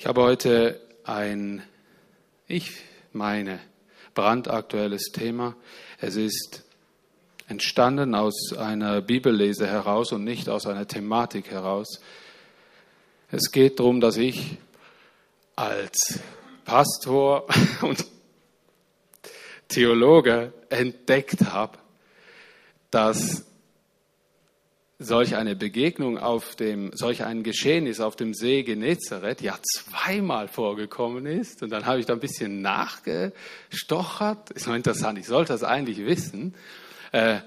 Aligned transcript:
Ich 0.00 0.06
habe 0.06 0.22
heute 0.22 0.80
ein, 1.04 1.62
ich 2.48 2.72
meine, 3.12 3.60
brandaktuelles 4.14 5.10
Thema. 5.12 5.56
Es 5.98 6.16
ist 6.16 6.64
entstanden 7.48 8.14
aus 8.14 8.54
einer 8.56 9.02
Bibellese 9.02 9.66
heraus 9.66 10.12
und 10.12 10.24
nicht 10.24 10.48
aus 10.48 10.64
einer 10.64 10.88
Thematik 10.88 11.50
heraus. 11.50 12.00
Es 13.30 13.52
geht 13.52 13.78
darum, 13.78 14.00
dass 14.00 14.16
ich 14.16 14.56
als 15.54 16.18
Pastor 16.64 17.46
und 17.82 18.06
Theologe 19.68 20.54
entdeckt 20.70 21.42
habe, 21.52 21.76
dass 22.90 23.44
solch 25.02 25.34
eine 25.34 25.56
Begegnung 25.56 26.18
auf 26.18 26.54
dem, 26.56 26.90
solch 26.92 27.24
ein 27.24 27.42
Geschehnis 27.42 28.00
auf 28.00 28.16
dem 28.16 28.34
See 28.34 28.62
Genezareth 28.62 29.40
ja 29.40 29.58
zweimal 29.62 30.46
vorgekommen 30.46 31.24
ist. 31.24 31.62
Und 31.62 31.70
dann 31.70 31.86
habe 31.86 32.00
ich 32.00 32.06
da 32.06 32.12
ein 32.12 32.20
bisschen 32.20 32.60
nachgestochert. 32.60 34.50
Ist 34.50 34.66
noch 34.66 34.74
interessant, 34.74 35.18
ich 35.18 35.26
sollte 35.26 35.54
das 35.54 35.64
eigentlich 35.64 36.04
wissen. 36.04 36.54
Äh, 37.12 37.38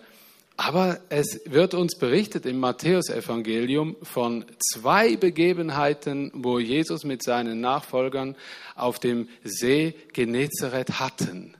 aber 0.57 0.99
es 1.09 1.41
wird 1.45 1.75
uns 1.75 1.97
berichtet 1.97 2.47
im 2.47 2.59
Matthäusevangelium 2.59 3.97
von 4.01 4.45
zwei 4.57 5.15
Begebenheiten, 5.15 6.31
wo 6.33 6.57
Jesus 6.57 7.03
mit 7.03 7.23
seinen 7.23 7.61
Nachfolgern 7.61 8.35
auf 8.75 8.99
dem 8.99 9.29
See 9.43 9.93
Genezareth 10.13 10.99
hatten. 10.99 11.55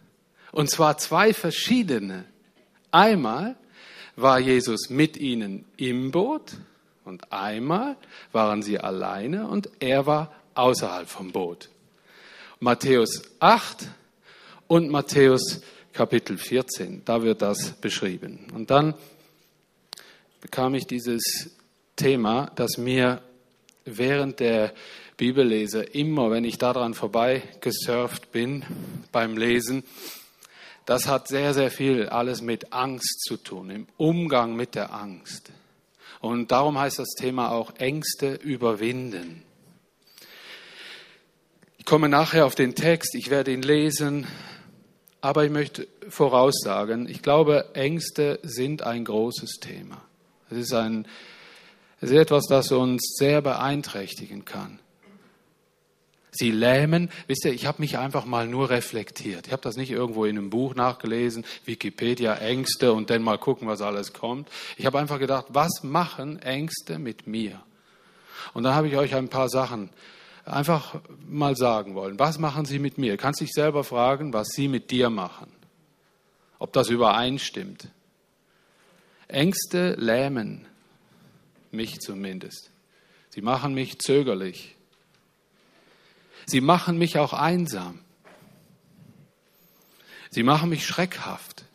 Und 0.52 0.72
zwar 0.72 0.98
zwei 0.98 1.34
verschiedene. 1.36 2.26
Einmal 2.90 3.56
war 4.16 4.40
Jesus 4.40 4.90
mit 4.90 5.18
ihnen 5.18 5.66
im 5.78 6.12
Boot 6.12 6.54
und 7.06 7.32
einmal 7.32 7.98
waren 8.32 8.62
sie 8.62 8.80
alleine 8.80 9.48
und 9.48 9.70
er 9.80 10.06
war 10.06 10.34
außerhalb 10.56 11.08
vom 11.08 11.32
Boot. 11.32 11.70
Matthäus 12.60 13.24
8 13.40 13.88
und 14.68 14.90
Matthäus 14.90 15.62
Kapitel 15.92 16.38
14, 16.38 17.04
da 17.06 17.22
wird 17.22 17.42
das 17.42 17.74
beschrieben. 17.74 18.48
Und 18.54 18.72
dann 18.72 18.96
bekam 20.42 20.74
ich 20.74 20.88
dieses 20.88 21.52
Thema, 21.96 22.52
das 22.56 22.78
mir 22.78 23.22
während 23.86 24.40
der 24.40 24.74
Bibellese 25.18 25.84
immer, 25.84 26.32
wenn 26.32 26.46
ich 26.46 26.58
daran 26.58 26.94
vorbeigesurft 26.94 28.32
bin 28.32 28.64
beim 29.12 29.38
Lesen, 29.38 29.84
das 30.86 31.08
hat 31.08 31.28
sehr, 31.28 31.54
sehr 31.54 31.72
viel 31.72 32.10
alles 32.10 32.42
mit 32.42 32.74
Angst 32.74 33.22
zu 33.22 33.38
tun, 33.38 33.70
im 33.70 33.88
Umgang 33.98 34.56
mit 34.56 34.76
der 34.76 34.94
Angst. 34.94 35.52
Und 36.20 36.52
darum 36.52 36.78
heißt 36.78 37.00
das 37.00 37.16
Thema 37.18 37.52
auch 37.52 37.76
Ängste 37.78 38.34
überwinden. 38.36 39.44
Ich 41.78 41.86
komme 41.86 42.08
nachher 42.08 42.46
auf 42.46 42.56
den 42.56 42.76
Text, 42.76 43.14
ich 43.16 43.30
werde 43.30 43.52
ihn 43.52 43.62
lesen, 43.62 44.26
aber 45.20 45.46
ich 45.46 45.52
möchte 45.52 45.88
voraussagen, 46.10 47.10
ich 47.10 47.22
glaube, 47.22 47.76
Ängste 47.76 48.40
sind 48.44 48.84
ein 48.84 49.06
großes 49.06 49.60
Thema. 49.62 50.02
Es 50.50 50.58
ist, 50.58 50.74
ein, 50.74 51.08
es 52.00 52.12
ist 52.12 52.18
etwas, 52.18 52.46
das 52.48 52.72
uns 52.72 53.16
sehr 53.18 53.42
beeinträchtigen 53.42 54.46
kann. 54.46 54.80
Sie 56.36 56.52
lähmen. 56.52 57.10
Wisst 57.28 57.46
ihr, 57.46 57.54
ich 57.54 57.66
habe 57.66 57.82
mich 57.82 57.98
einfach 57.98 58.26
mal 58.26 58.48
nur 58.48 58.70
reflektiert. 58.70 59.48
Ich 59.48 59.54
habe 59.54 59.62
das 59.62 59.78
nicht 59.78 59.92
irgendwo 59.92 60.26
in 60.26 60.38
einem 60.38 60.50
Buch 60.50 60.76
nachgelesen, 60.76 61.46
Wikipedia, 61.66 62.36
Ängste 62.36 62.94
und 62.94 63.10
dann 63.10 63.22
mal 63.22 63.38
gucken, 63.38 63.68
was 63.68 63.82
alles 63.82 64.14
kommt. 64.14 64.50
Ich 64.78 64.86
habe 64.86 65.00
einfach 65.00 65.20
gedacht, 65.20 65.46
was 65.50 65.84
machen 65.84 66.42
Ängste 66.42 67.00
mit 67.00 67.28
mir? 67.28 67.62
Und 68.54 68.64
dann 68.64 68.76
habe 68.76 68.88
ich 68.88 68.98
euch 68.98 69.16
ein 69.16 69.30
paar 69.30 69.50
Sachen 69.50 69.90
einfach 70.46 70.96
mal 71.28 71.56
sagen 71.56 71.96
wollen. 71.96 72.20
Was 72.20 72.38
machen 72.40 72.66
sie 72.66 72.80
mit 72.80 72.98
mir? 72.98 73.18
Kannst 73.18 73.42
dich 73.42 73.52
selber 73.52 73.84
fragen, 73.84 74.34
was 74.34 74.50
sie 74.50 74.68
mit 74.68 74.92
dir 74.92 75.10
machen. 75.10 75.52
Ob 76.60 76.74
das 76.74 76.90
übereinstimmt. 76.90 77.88
Ängste 79.28 79.96
lähmen 79.96 80.66
mich 81.72 82.00
zumindest. 82.00 82.72
Sie 83.30 83.42
machen 83.42 83.74
mich 83.74 84.00
zögerlich. 84.00 84.76
Sie 86.46 86.62
machen 86.62 86.98
mich 86.98 87.18
auch 87.18 87.34
einsam. 87.34 88.00
Sie 90.30 90.44
machen 90.44 90.70
mich 90.70 90.86
schreckhaft. 90.86 91.66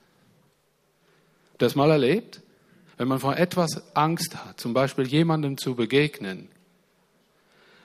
Das 1.58 1.74
mal 1.74 1.90
erlebt? 1.90 2.40
Wenn 2.96 3.08
man 3.08 3.20
vor 3.20 3.36
etwas 3.36 3.94
Angst 3.94 4.34
hat, 4.34 4.60
zum 4.60 4.74
Beispiel 4.74 5.06
jemandem 5.06 5.56
zu 5.56 5.76
begegnen, 5.76 6.48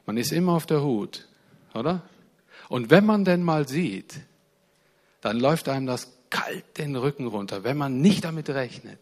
man 0.06 0.18
ist 0.18 0.32
immer 0.32 0.54
auf 0.54 0.66
der 0.66 0.82
Hut, 0.82 1.28
oder? 1.74 2.02
Und 2.68 2.90
wenn 2.90 3.06
man 3.06 3.24
denn 3.24 3.44
mal 3.44 3.68
sieht, 3.68 4.20
dann 5.22 5.40
läuft 5.40 5.70
einem 5.70 5.86
das 5.86 6.12
kalt 6.30 6.78
den 6.78 6.96
Rücken 6.96 7.28
runter, 7.28 7.64
wenn 7.64 7.78
man 7.78 8.02
nicht 8.02 8.24
damit 8.26 8.50
rechnet 8.50 9.00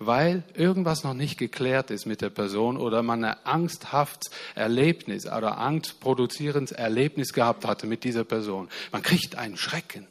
weil 0.00 0.44
irgendwas 0.54 1.04
noch 1.04 1.12
nicht 1.12 1.38
geklärt 1.38 1.90
ist 1.90 2.06
mit 2.06 2.22
der 2.22 2.30
Person 2.30 2.78
oder 2.78 3.02
man 3.02 3.22
ein 3.22 3.36
angsthaftes 3.44 4.30
Erlebnis 4.54 5.26
oder 5.26 5.58
angstproduzierendes 5.58 6.72
Erlebnis 6.72 7.34
gehabt 7.34 7.66
hatte 7.66 7.86
mit 7.86 8.02
dieser 8.02 8.24
Person. 8.24 8.70
Man 8.92 9.02
kriegt 9.02 9.36
einen 9.36 9.58
Schrecken. 9.58 10.08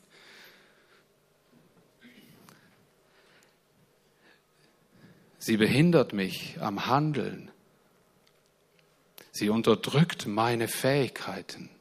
Sie 5.39 5.57
behindert 5.57 6.13
mich 6.13 6.57
am 6.61 6.85
Handeln. 6.85 7.50
Sie 9.31 9.50
unterdrückt 9.50 10.27
meine 10.27 10.67
Fähigkeiten. 10.67 11.71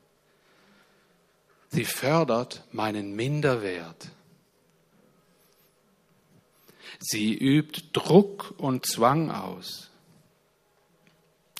Sie 1.68 1.84
fördert 1.84 2.64
meinen 2.72 3.14
Minderwert. 3.14 4.08
Sie 6.98 7.34
übt 7.34 7.90
Druck 7.92 8.54
und 8.58 8.86
Zwang 8.86 9.30
aus. 9.30 9.90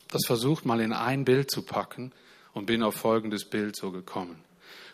Das 0.09 0.23
versucht 0.27 0.65
mal 0.65 0.81
in 0.81 0.93
ein 0.93 1.25
Bild 1.25 1.51
zu 1.51 1.63
packen 1.63 2.13
und 2.55 2.67
bin 2.67 2.83
auf 2.83 2.95
folgendes 2.95 3.45
Bild 3.45 3.77
so 3.77 3.93
gekommen. 3.93 4.43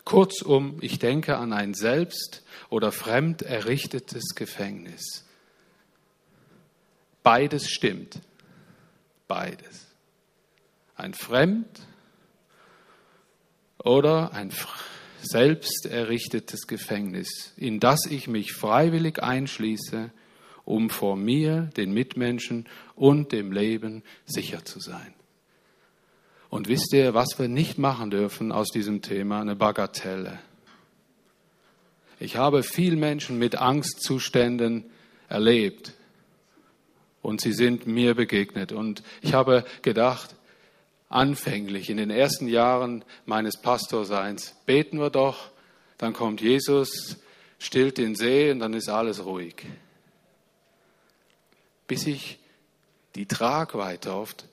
Kurzum, 0.03 0.77
ich 0.81 0.99
denke 0.99 1.37
an 1.37 1.51
ein 1.51 1.73
selbst 1.73 2.43
oder 2.69 2.91
fremd 2.91 3.41
errichtetes 3.41 4.35
Gefängnis. 4.35 5.25
Beides 7.23 7.69
stimmt. 7.69 8.21
Beides. 9.27 9.87
Ein 10.95 11.15
fremd 11.15 11.81
oder 13.83 14.31
ein 14.33 14.51
selbst 15.23 15.87
errichtetes 15.87 16.67
Gefängnis, 16.67 17.53
in 17.57 17.79
das 17.79 18.05
ich 18.05 18.27
mich 18.27 18.53
freiwillig 18.53 19.23
einschließe 19.23 20.11
um 20.65 20.89
vor 20.89 21.15
mir, 21.15 21.69
den 21.77 21.93
Mitmenschen 21.93 22.65
und 22.95 23.31
dem 23.31 23.51
Leben 23.51 24.03
sicher 24.25 24.65
zu 24.65 24.79
sein. 24.79 25.13
Und 26.49 26.67
wisst 26.67 26.93
ihr, 26.93 27.13
was 27.13 27.37
wir 27.37 27.47
nicht 27.47 27.77
machen 27.77 28.09
dürfen 28.09 28.51
aus 28.51 28.69
diesem 28.69 29.01
Thema? 29.01 29.41
Eine 29.41 29.55
Bagatelle. 29.55 30.39
Ich 32.19 32.37
habe 32.37 32.63
viel 32.63 32.95
Menschen 32.95 33.37
mit 33.37 33.57
Angstzuständen 33.57 34.85
erlebt 35.27 35.93
und 37.21 37.41
sie 37.41 37.53
sind 37.53 37.87
mir 37.87 38.15
begegnet. 38.15 38.71
Und 38.71 39.03
ich 39.21 39.33
habe 39.33 39.65
gedacht, 39.81 40.35
anfänglich 41.09 41.89
in 41.89 41.97
den 41.97 42.09
ersten 42.09 42.47
Jahren 42.47 43.03
meines 43.25 43.57
Pastorseins, 43.61 44.55
beten 44.65 44.99
wir 44.99 45.09
doch, 45.09 45.51
dann 45.97 46.13
kommt 46.13 46.41
Jesus, 46.41 47.17
stillt 47.59 47.97
den 47.97 48.15
See 48.15 48.51
und 48.51 48.59
dann 48.59 48.73
ist 48.73 48.89
alles 48.89 49.25
ruhig 49.25 49.65
bis 51.87 52.07
ich 52.07 52.39
die 53.15 53.25
Tragweite 53.25 54.13
oft 54.13 54.45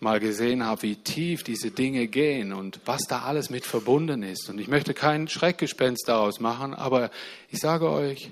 mal 0.00 0.20
gesehen 0.20 0.64
habe, 0.64 0.82
wie 0.82 0.96
tief 0.96 1.42
diese 1.42 1.70
Dinge 1.70 2.06
gehen 2.06 2.52
und 2.52 2.80
was 2.84 3.02
da 3.08 3.22
alles 3.22 3.50
mit 3.50 3.66
verbunden 3.66 4.22
ist. 4.22 4.48
Und 4.48 4.58
ich 4.60 4.68
möchte 4.68 4.94
kein 4.94 5.28
Schreckgespenst 5.28 6.08
daraus 6.08 6.38
machen, 6.38 6.74
aber 6.74 7.10
ich 7.50 7.58
sage 7.58 7.90
euch, 7.90 8.30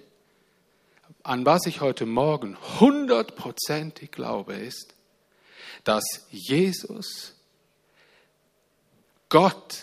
an 1.24 1.44
was 1.44 1.66
ich 1.66 1.80
heute 1.80 2.06
Morgen 2.06 2.56
hundertprozentig 2.78 4.12
glaube, 4.12 4.54
ist, 4.54 4.94
dass 5.82 6.04
Jesus, 6.30 7.34
Gott, 9.28 9.78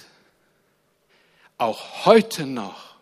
auch 1.58 2.06
heute 2.06 2.46
noch 2.46 2.96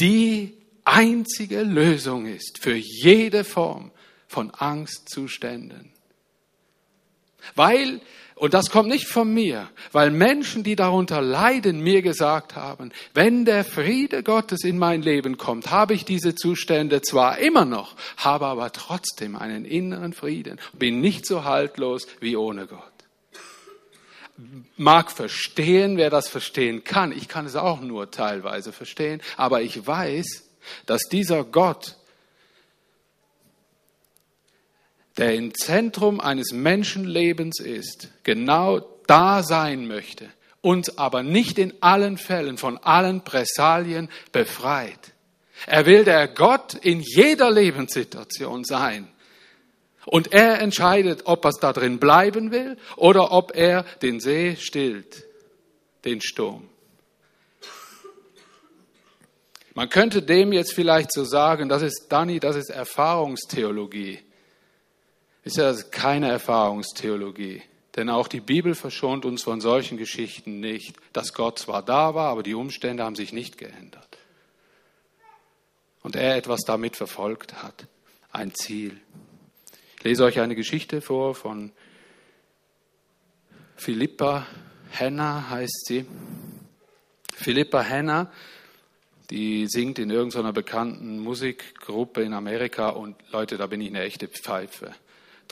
die 0.00 0.56
einzige 0.84 1.62
Lösung 1.62 2.26
ist 2.26 2.58
für 2.58 2.74
jede 2.74 3.44
Form 3.44 3.90
von 4.32 4.50
Angstzuständen. 4.50 5.92
Weil, 7.54 8.00
und 8.34 8.54
das 8.54 8.70
kommt 8.70 8.88
nicht 8.88 9.06
von 9.06 9.32
mir, 9.32 9.68
weil 9.90 10.10
Menschen, 10.10 10.62
die 10.62 10.76
darunter 10.76 11.20
leiden, 11.20 11.80
mir 11.80 12.02
gesagt 12.02 12.56
haben, 12.56 12.92
wenn 13.14 13.44
der 13.44 13.64
Friede 13.64 14.22
Gottes 14.22 14.64
in 14.64 14.78
mein 14.78 15.02
Leben 15.02 15.38
kommt, 15.38 15.70
habe 15.70 15.94
ich 15.94 16.04
diese 16.04 16.34
Zustände 16.34 17.02
zwar 17.02 17.38
immer 17.38 17.64
noch, 17.64 17.94
habe 18.16 18.46
aber 18.46 18.72
trotzdem 18.72 19.36
einen 19.36 19.64
inneren 19.64 20.12
Frieden, 20.12 20.60
bin 20.72 21.00
nicht 21.00 21.26
so 21.26 21.44
haltlos 21.44 22.06
wie 22.20 22.36
ohne 22.36 22.66
Gott. 22.66 22.80
mag 24.76 25.10
verstehen, 25.10 25.96
wer 25.96 26.10
das 26.10 26.28
verstehen 26.28 26.84
kann. 26.84 27.12
Ich 27.12 27.28
kann 27.28 27.46
es 27.46 27.54
auch 27.54 27.80
nur 27.80 28.10
teilweise 28.10 28.72
verstehen, 28.72 29.20
aber 29.36 29.62
ich 29.62 29.86
weiß, 29.86 30.44
dass 30.86 31.02
dieser 31.10 31.44
Gott, 31.44 31.96
der 35.16 35.34
im 35.34 35.54
Zentrum 35.54 36.20
eines 36.20 36.52
Menschenlebens 36.52 37.60
ist, 37.60 38.08
genau 38.22 38.80
da 39.06 39.42
sein 39.42 39.86
möchte, 39.86 40.28
uns 40.60 40.96
aber 40.98 41.22
nicht 41.22 41.58
in 41.58 41.74
allen 41.80 42.16
Fällen 42.16 42.56
von 42.56 42.78
allen 42.78 43.22
Pressalien 43.22 44.08
befreit. 44.32 45.12
Er 45.66 45.86
will 45.86 46.04
der 46.04 46.28
Gott 46.28 46.74
in 46.74 47.00
jeder 47.00 47.50
Lebenssituation 47.50 48.64
sein. 48.64 49.08
Und 50.04 50.32
er 50.32 50.60
entscheidet, 50.60 51.22
ob 51.26 51.44
er 51.44 51.52
da 51.60 51.72
drin 51.72 51.98
bleiben 52.00 52.50
will 52.50 52.76
oder 52.96 53.30
ob 53.30 53.54
er 53.54 53.84
den 54.02 54.18
See 54.18 54.56
stillt, 54.56 55.24
den 56.04 56.20
Sturm. 56.20 56.68
Man 59.74 59.88
könnte 59.88 60.22
dem 60.22 60.52
jetzt 60.52 60.74
vielleicht 60.74 61.12
so 61.12 61.24
sagen, 61.24 61.68
das 61.68 61.82
ist, 61.82 62.06
Dani, 62.10 62.40
das 62.40 62.56
ist 62.56 62.70
Erfahrungstheologie. 62.70 64.18
Ist 65.44 65.56
ja 65.56 65.74
keine 65.90 66.30
Erfahrungstheologie. 66.30 67.62
Denn 67.96 68.08
auch 68.08 68.28
die 68.28 68.40
Bibel 68.40 68.74
verschont 68.74 69.24
uns 69.24 69.42
von 69.42 69.60
solchen 69.60 69.98
Geschichten 69.98 70.60
nicht, 70.60 70.96
dass 71.12 71.34
Gott 71.34 71.58
zwar 71.58 71.82
da 71.82 72.14
war, 72.14 72.30
aber 72.30 72.42
die 72.42 72.54
Umstände 72.54 73.04
haben 73.04 73.16
sich 73.16 73.32
nicht 73.32 73.58
geändert. 73.58 74.18
Und 76.02 76.16
er 76.16 76.36
etwas 76.36 76.62
damit 76.62 76.96
verfolgt 76.96 77.62
hat, 77.62 77.86
ein 78.30 78.54
Ziel. 78.54 78.98
Ich 79.98 80.04
lese 80.04 80.24
euch 80.24 80.40
eine 80.40 80.54
Geschichte 80.56 81.00
vor 81.00 81.34
von 81.34 81.72
Philippa 83.76 84.46
Henna 84.90 85.50
heißt 85.50 85.86
sie. 85.86 86.06
Philippa 87.34 87.82
Henna, 87.82 88.30
die 89.30 89.66
singt 89.66 89.98
in 89.98 90.10
irgendeiner 90.10 90.52
bekannten 90.52 91.18
Musikgruppe 91.18 92.22
in 92.22 92.32
Amerika 92.32 92.90
und 92.90 93.16
Leute, 93.32 93.56
da 93.56 93.66
bin 93.66 93.80
ich 93.80 93.88
eine 93.88 94.02
echte 94.02 94.28
Pfeife. 94.28 94.94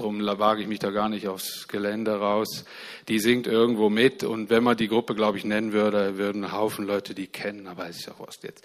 Darum 0.01 0.25
wage 0.25 0.63
ich 0.63 0.67
mich 0.67 0.79
da 0.79 0.89
gar 0.89 1.11
nicht 1.11 1.29
aufs 1.29 1.69
Gelände 1.69 2.13
raus. 2.13 2.65
Die 3.09 3.19
singt 3.19 3.47
irgendwo 3.47 3.91
mit 3.91 4.25
und 4.25 4.49
wenn 4.49 4.65
man 4.65 4.79
die 4.79 4.89
Gruppe, 4.89 5.15
glaube 5.15 5.37
ich, 5.37 5.45
nennen 5.45 5.75
würde, 5.75 6.17
würden 6.17 6.43
ein 6.43 6.53
Haufen 6.53 6.87
Leute 6.87 7.15
die 7.15 7.27
kennen, 7.27 7.67
aber 7.67 7.87
es 7.87 7.99
ist 7.99 8.07
ja 8.07 8.15
was 8.17 8.39
jetzt. 8.43 8.65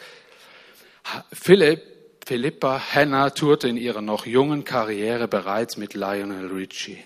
Philipp 1.34 1.82
Philippa 2.26 2.80
Hannah 2.80 3.32
tourte 3.32 3.68
in 3.68 3.76
ihrer 3.76 4.02
noch 4.02 4.26
jungen 4.26 4.64
Karriere 4.64 5.28
bereits 5.28 5.76
mit 5.76 5.94
Lionel 5.94 6.48
Richie. 6.48 7.04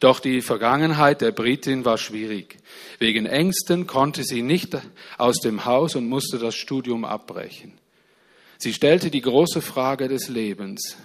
Doch 0.00 0.18
die 0.18 0.42
Vergangenheit 0.42 1.20
der 1.20 1.30
Britin 1.30 1.84
war 1.84 1.98
schwierig. 1.98 2.56
Wegen 2.98 3.26
Ängsten 3.26 3.86
konnte 3.86 4.24
sie 4.24 4.42
nicht 4.42 4.76
aus 5.18 5.38
dem 5.38 5.64
Haus 5.66 5.94
und 5.94 6.08
musste 6.08 6.40
das 6.40 6.56
Studium 6.56 7.04
abbrechen. 7.04 7.78
Sie 8.58 8.74
stellte 8.74 9.12
die 9.12 9.22
große 9.22 9.62
Frage 9.62 10.08
des 10.08 10.28
Lebens. 10.28 10.96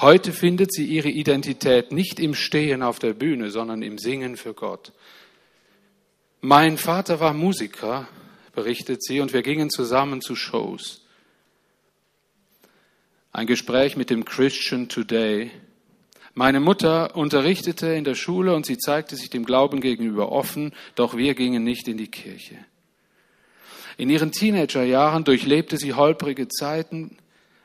Heute 0.00 0.32
findet 0.32 0.72
sie 0.72 0.86
ihre 0.86 1.10
Identität 1.10 1.92
nicht 1.92 2.20
im 2.20 2.34
Stehen 2.34 2.82
auf 2.82 2.98
der 2.98 3.12
Bühne, 3.12 3.50
sondern 3.50 3.82
im 3.82 3.98
Singen 3.98 4.38
für 4.38 4.54
Gott. 4.54 4.92
Mein 6.40 6.78
Vater 6.78 7.20
war 7.20 7.34
Musiker, 7.34 8.08
berichtet 8.54 9.02
sie, 9.02 9.20
und 9.20 9.34
wir 9.34 9.42
gingen 9.42 9.68
zusammen 9.68 10.22
zu 10.22 10.36
Shows. 10.36 11.04
Ein 13.30 13.46
Gespräch 13.46 13.98
mit 13.98 14.08
dem 14.08 14.24
Christian 14.24 14.88
Today. 14.88 15.50
Meine 16.32 16.60
Mutter 16.60 17.14
unterrichtete 17.14 17.88
in 17.88 18.04
der 18.04 18.14
Schule 18.14 18.54
und 18.54 18.64
sie 18.64 18.78
zeigte 18.78 19.16
sich 19.16 19.28
dem 19.28 19.44
Glauben 19.44 19.82
gegenüber 19.82 20.32
offen, 20.32 20.72
doch 20.94 21.18
wir 21.18 21.34
gingen 21.34 21.62
nicht 21.62 21.88
in 21.88 21.98
die 21.98 22.10
Kirche. 22.10 22.56
In 23.98 24.08
ihren 24.08 24.32
Teenagerjahren 24.32 25.24
durchlebte 25.24 25.76
sie 25.76 25.92
holprige 25.92 26.48
Zeiten, 26.48 27.18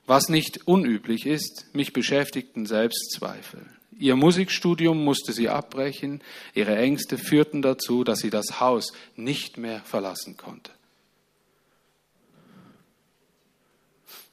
was 0.06 0.30
nicht 0.30 0.68
unüblich 0.68 1.26
ist, 1.26 1.66
mich 1.74 1.94
beschäftigten 1.94 2.66
Selbstzweifel. 2.66 3.66
Ihr 3.98 4.16
Musikstudium 4.16 5.04
musste 5.04 5.32
sie 5.32 5.50
abbrechen, 5.50 6.22
ihre 6.54 6.76
Ängste 6.76 7.18
führten 7.18 7.62
dazu, 7.62 8.04
dass 8.04 8.20
sie 8.20 8.30
das 8.30 8.60
Haus 8.60 8.92
nicht 9.16 9.58
mehr 9.58 9.82
verlassen 9.82 10.36
konnte. 10.36 10.72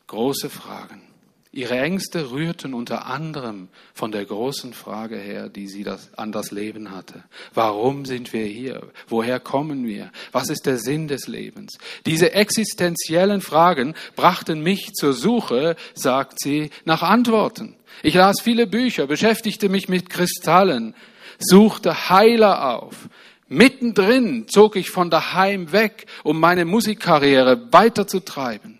Große 0.08 0.50
Fragen. 0.50 1.11
Ihre 1.54 1.78
Ängste 1.78 2.30
rührten 2.30 2.72
unter 2.72 3.04
anderem 3.04 3.68
von 3.92 4.10
der 4.10 4.24
großen 4.24 4.72
Frage 4.72 5.16
her, 5.18 5.50
die 5.50 5.68
sie 5.68 5.84
das, 5.84 6.08
an 6.16 6.32
das 6.32 6.50
Leben 6.50 6.92
hatte. 6.92 7.24
Warum 7.52 8.06
sind 8.06 8.32
wir 8.32 8.46
hier? 8.46 8.88
Woher 9.06 9.38
kommen 9.38 9.86
wir? 9.86 10.10
Was 10.32 10.48
ist 10.48 10.64
der 10.64 10.78
Sinn 10.78 11.08
des 11.08 11.28
Lebens? 11.28 11.76
Diese 12.06 12.32
existenziellen 12.32 13.42
Fragen 13.42 13.94
brachten 14.16 14.62
mich 14.62 14.94
zur 14.94 15.12
Suche, 15.12 15.76
sagt 15.92 16.40
sie, 16.40 16.70
nach 16.86 17.02
Antworten. 17.02 17.76
Ich 18.02 18.14
las 18.14 18.40
viele 18.40 18.66
Bücher, 18.66 19.06
beschäftigte 19.06 19.68
mich 19.68 19.90
mit 19.90 20.08
Kristallen, 20.08 20.94
suchte 21.38 22.08
Heiler 22.08 22.76
auf. 22.78 23.10
Mittendrin 23.48 24.48
zog 24.48 24.76
ich 24.76 24.88
von 24.88 25.10
daheim 25.10 25.70
weg, 25.70 26.06
um 26.24 26.40
meine 26.40 26.64
Musikkarriere 26.64 27.70
weiterzutreiben. 27.70 28.78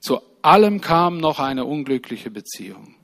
Zu 0.00 0.20
allem 0.42 0.80
kam 0.80 1.18
noch 1.18 1.38
eine 1.38 1.64
unglückliche 1.64 2.30
Beziehung. 2.30 2.94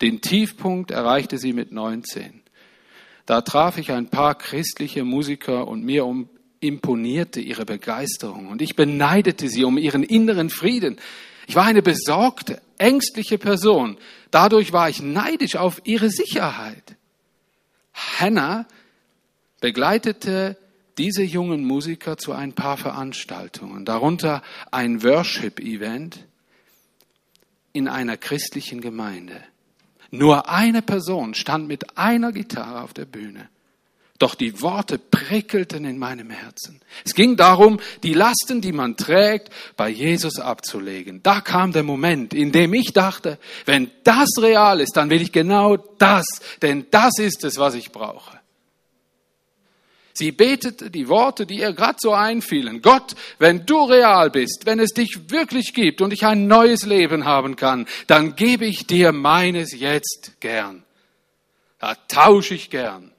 Den 0.00 0.20
Tiefpunkt 0.20 0.90
erreichte 0.90 1.38
sie 1.38 1.52
mit 1.52 1.72
19. 1.72 2.42
Da 3.24 3.40
traf 3.40 3.78
ich 3.78 3.90
ein 3.90 4.08
paar 4.08 4.36
christliche 4.36 5.04
Musiker 5.04 5.66
und 5.66 5.84
mir 5.84 6.04
um, 6.04 6.28
imponierte 6.60 7.40
ihre 7.40 7.64
Begeisterung 7.64 8.48
und 8.48 8.62
ich 8.62 8.76
beneidete 8.76 9.48
sie 9.48 9.64
um 9.64 9.78
ihren 9.78 10.02
inneren 10.02 10.50
Frieden. 10.50 10.98
Ich 11.46 11.56
war 11.56 11.64
eine 11.64 11.82
besorgte, 11.82 12.60
ängstliche 12.78 13.38
Person. 13.38 13.98
Dadurch 14.30 14.72
war 14.72 14.88
ich 14.88 15.00
neidisch 15.00 15.56
auf 15.56 15.80
ihre 15.84 16.10
Sicherheit. 16.10 16.96
Hannah 17.94 18.66
begleitete 19.60 20.56
diese 20.98 21.22
jungen 21.22 21.64
Musiker 21.64 22.16
zu 22.16 22.32
ein 22.32 22.52
paar 22.52 22.76
Veranstaltungen, 22.76 23.84
darunter 23.84 24.42
ein 24.70 25.02
Worship-Event, 25.02 26.26
in 27.76 27.88
einer 27.88 28.16
christlichen 28.16 28.80
Gemeinde. 28.80 29.42
Nur 30.10 30.48
eine 30.48 30.80
Person 30.80 31.34
stand 31.34 31.68
mit 31.68 31.98
einer 31.98 32.32
Gitarre 32.32 32.82
auf 32.82 32.94
der 32.94 33.04
Bühne. 33.04 33.50
Doch 34.18 34.34
die 34.34 34.62
Worte 34.62 34.98
prickelten 34.98 35.84
in 35.84 35.98
meinem 35.98 36.30
Herzen. 36.30 36.80
Es 37.04 37.14
ging 37.14 37.36
darum, 37.36 37.78
die 38.02 38.14
Lasten, 38.14 38.62
die 38.62 38.72
man 38.72 38.96
trägt, 38.96 39.50
bei 39.76 39.90
Jesus 39.90 40.38
abzulegen. 40.38 41.22
Da 41.22 41.42
kam 41.42 41.72
der 41.72 41.82
Moment, 41.82 42.32
in 42.32 42.50
dem 42.50 42.72
ich 42.72 42.94
dachte, 42.94 43.38
wenn 43.66 43.90
das 44.04 44.30
real 44.40 44.80
ist, 44.80 44.96
dann 44.96 45.10
will 45.10 45.20
ich 45.20 45.32
genau 45.32 45.76
das, 45.76 46.24
denn 46.62 46.86
das 46.90 47.18
ist 47.18 47.44
es, 47.44 47.58
was 47.58 47.74
ich 47.74 47.92
brauche. 47.92 48.40
Sie 50.16 50.32
betete 50.32 50.90
die 50.90 51.08
Worte, 51.08 51.44
die 51.44 51.58
ihr 51.58 51.72
gerade 51.72 51.98
so 52.00 52.12
einfielen. 52.12 52.80
Gott, 52.80 53.14
wenn 53.38 53.66
du 53.66 53.84
real 53.84 54.30
bist, 54.30 54.62
wenn 54.64 54.80
es 54.80 54.92
dich 54.92 55.30
wirklich 55.30 55.74
gibt 55.74 56.00
und 56.00 56.12
ich 56.12 56.24
ein 56.24 56.46
neues 56.46 56.86
Leben 56.86 57.24
haben 57.26 57.56
kann, 57.56 57.86
dann 58.06 58.34
gebe 58.34 58.64
ich 58.64 58.86
dir 58.86 59.12
meines 59.12 59.78
jetzt 59.78 60.40
gern. 60.40 60.84
Da 61.78 61.94
tausche 62.08 62.54
ich 62.54 62.70
gern. 62.70 63.12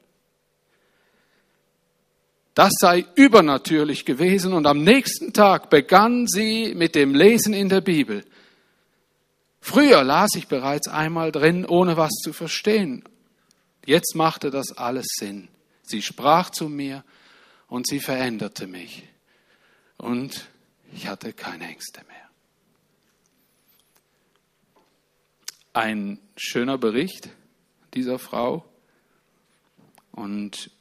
Das 2.55 2.73
sei 2.79 3.05
übernatürlich 3.13 4.03
gewesen 4.03 4.53
und 4.53 4.65
am 4.65 4.83
nächsten 4.83 5.31
Tag 5.31 5.69
begann 5.69 6.25
sie 6.25 6.73
mit 6.73 6.95
dem 6.95 7.13
Lesen 7.13 7.53
in 7.53 7.69
der 7.69 7.81
Bibel. 7.81 8.25
Früher 9.61 10.03
las 10.03 10.31
ich 10.35 10.47
bereits 10.47 10.87
einmal 10.87 11.31
drin, 11.31 11.65
ohne 11.65 11.97
was 11.97 12.13
zu 12.23 12.33
verstehen. 12.33 13.03
Jetzt 13.85 14.15
machte 14.15 14.49
das 14.49 14.75
alles 14.75 15.05
Sinn. 15.19 15.49
Sie 15.87 16.01
sprach 16.01 16.49
zu 16.49 16.67
mir 16.67 17.05
und 17.67 17.87
sie 17.87 18.01
veränderte 18.01 18.67
mich. 18.67 19.07
Und 19.95 20.49
ich 20.91 21.07
hatte 21.07 21.31
keine 21.31 21.65
Ängste 21.65 22.03
mehr. 22.07 22.29
Ein 25.71 26.19
schöner 26.35 26.77
Bericht 26.77 27.29
dieser 27.93 28.19
Frau. 28.19 28.67
Und 30.11 30.71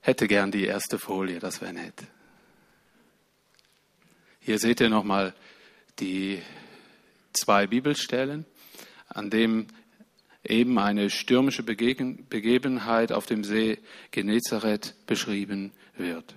hätte 0.00 0.26
gern 0.26 0.50
die 0.50 0.64
erste 0.64 0.98
Folie, 0.98 1.38
das 1.38 1.60
wäre 1.60 1.72
nett. 1.72 2.02
Hier 4.40 4.58
seht 4.58 4.80
ihr 4.80 4.90
nochmal 4.90 5.34
die 6.00 6.42
zwei 7.32 7.66
Bibelstellen, 7.68 8.44
an 9.08 9.30
dem 9.30 9.68
eben 10.44 10.78
eine 10.78 11.10
stürmische 11.10 11.62
Begebenheit 11.62 13.12
auf 13.12 13.26
dem 13.26 13.44
See 13.44 13.78
Genezareth 14.10 14.94
beschrieben 15.06 15.72
wird. 15.96 16.34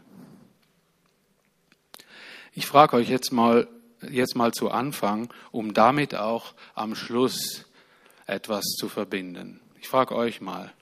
Ich 2.54 2.66
frage 2.66 2.96
euch 2.96 3.10
jetzt 3.10 3.32
mal, 3.32 3.68
jetzt 4.10 4.36
mal 4.36 4.52
zu 4.52 4.72
Anfang, 4.72 5.32
um 5.52 5.74
damit 5.74 6.16
auch 6.16 6.54
am 6.74 6.96
Schluss 6.96 7.66
etwas 8.26 8.66
zu 8.80 8.90
verbinden. 8.90 9.60
Ich 9.80 9.88
frage 9.88 10.16
euch 10.16 10.42
mal, 10.42 10.74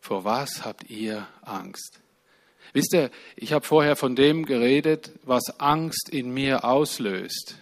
Vor 0.00 0.24
was 0.24 0.64
habt 0.64 0.88
ihr 0.88 1.26
Angst? 1.42 2.00
Wisst 2.72 2.94
ihr, 2.94 3.10
ich 3.36 3.52
habe 3.52 3.66
vorher 3.66 3.96
von 3.96 4.14
dem 4.14 4.46
geredet, 4.46 5.12
was 5.24 5.58
Angst 5.58 6.08
in 6.08 6.32
mir 6.32 6.64
auslöst. 6.64 7.56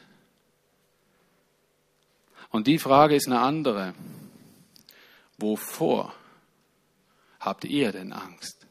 Und 2.51 2.67
die 2.67 2.79
Frage 2.79 3.15
ist 3.17 3.27
eine 3.27 3.41
andere. 3.41 3.95
Wovor 5.39 6.13
habt 7.39 7.65
ihr 7.65 7.93
denn 7.93 8.13
Angst? 8.13 8.67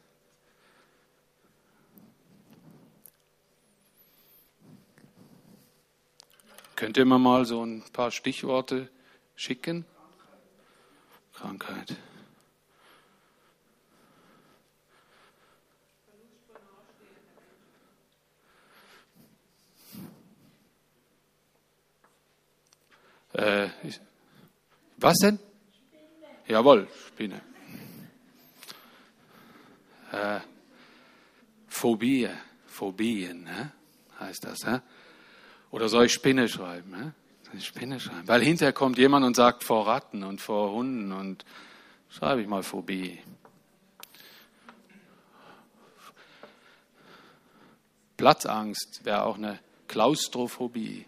Könnt 6.76 6.98
ihr 6.98 7.06
mir 7.06 7.18
mal 7.18 7.46
so 7.46 7.64
ein 7.64 7.82
paar 7.92 8.10
Stichworte 8.10 8.90
schicken? 9.34 9.86
Krankheit. 11.32 11.96
Äh, 23.32 23.68
was 24.98 25.16
denn? 25.18 25.38
Jawohl, 26.48 26.88
Spinne. 27.08 27.42
Äh, 30.10 30.40
Phobie, 31.68 32.28
Phobien, 32.66 33.44
ne? 33.44 33.72
heißt 34.18 34.44
das. 34.44 34.64
Ne? 34.64 34.82
Oder 35.70 35.90
soll 35.90 36.06
ich 36.06 36.12
Spinne 36.14 36.48
schreiben? 36.48 36.90
Ne? 36.90 37.12
Soll 37.44 37.56
ich 37.56 37.66
Spinne 37.66 38.00
schreiben? 38.00 38.26
Weil 38.26 38.42
hinterher 38.42 38.72
kommt 38.72 38.96
jemand 38.96 39.26
und 39.26 39.36
sagt 39.36 39.62
vor 39.62 39.86
Ratten 39.86 40.24
und 40.24 40.40
vor 40.40 40.72
Hunden 40.72 41.12
und 41.12 41.44
schreibe 42.08 42.40
ich 42.40 42.48
mal 42.48 42.62
Phobie. 42.62 43.18
Platzangst 48.16 49.04
wäre 49.04 49.24
auch 49.24 49.36
eine 49.36 49.60
Klaustrophobie. 49.86 51.04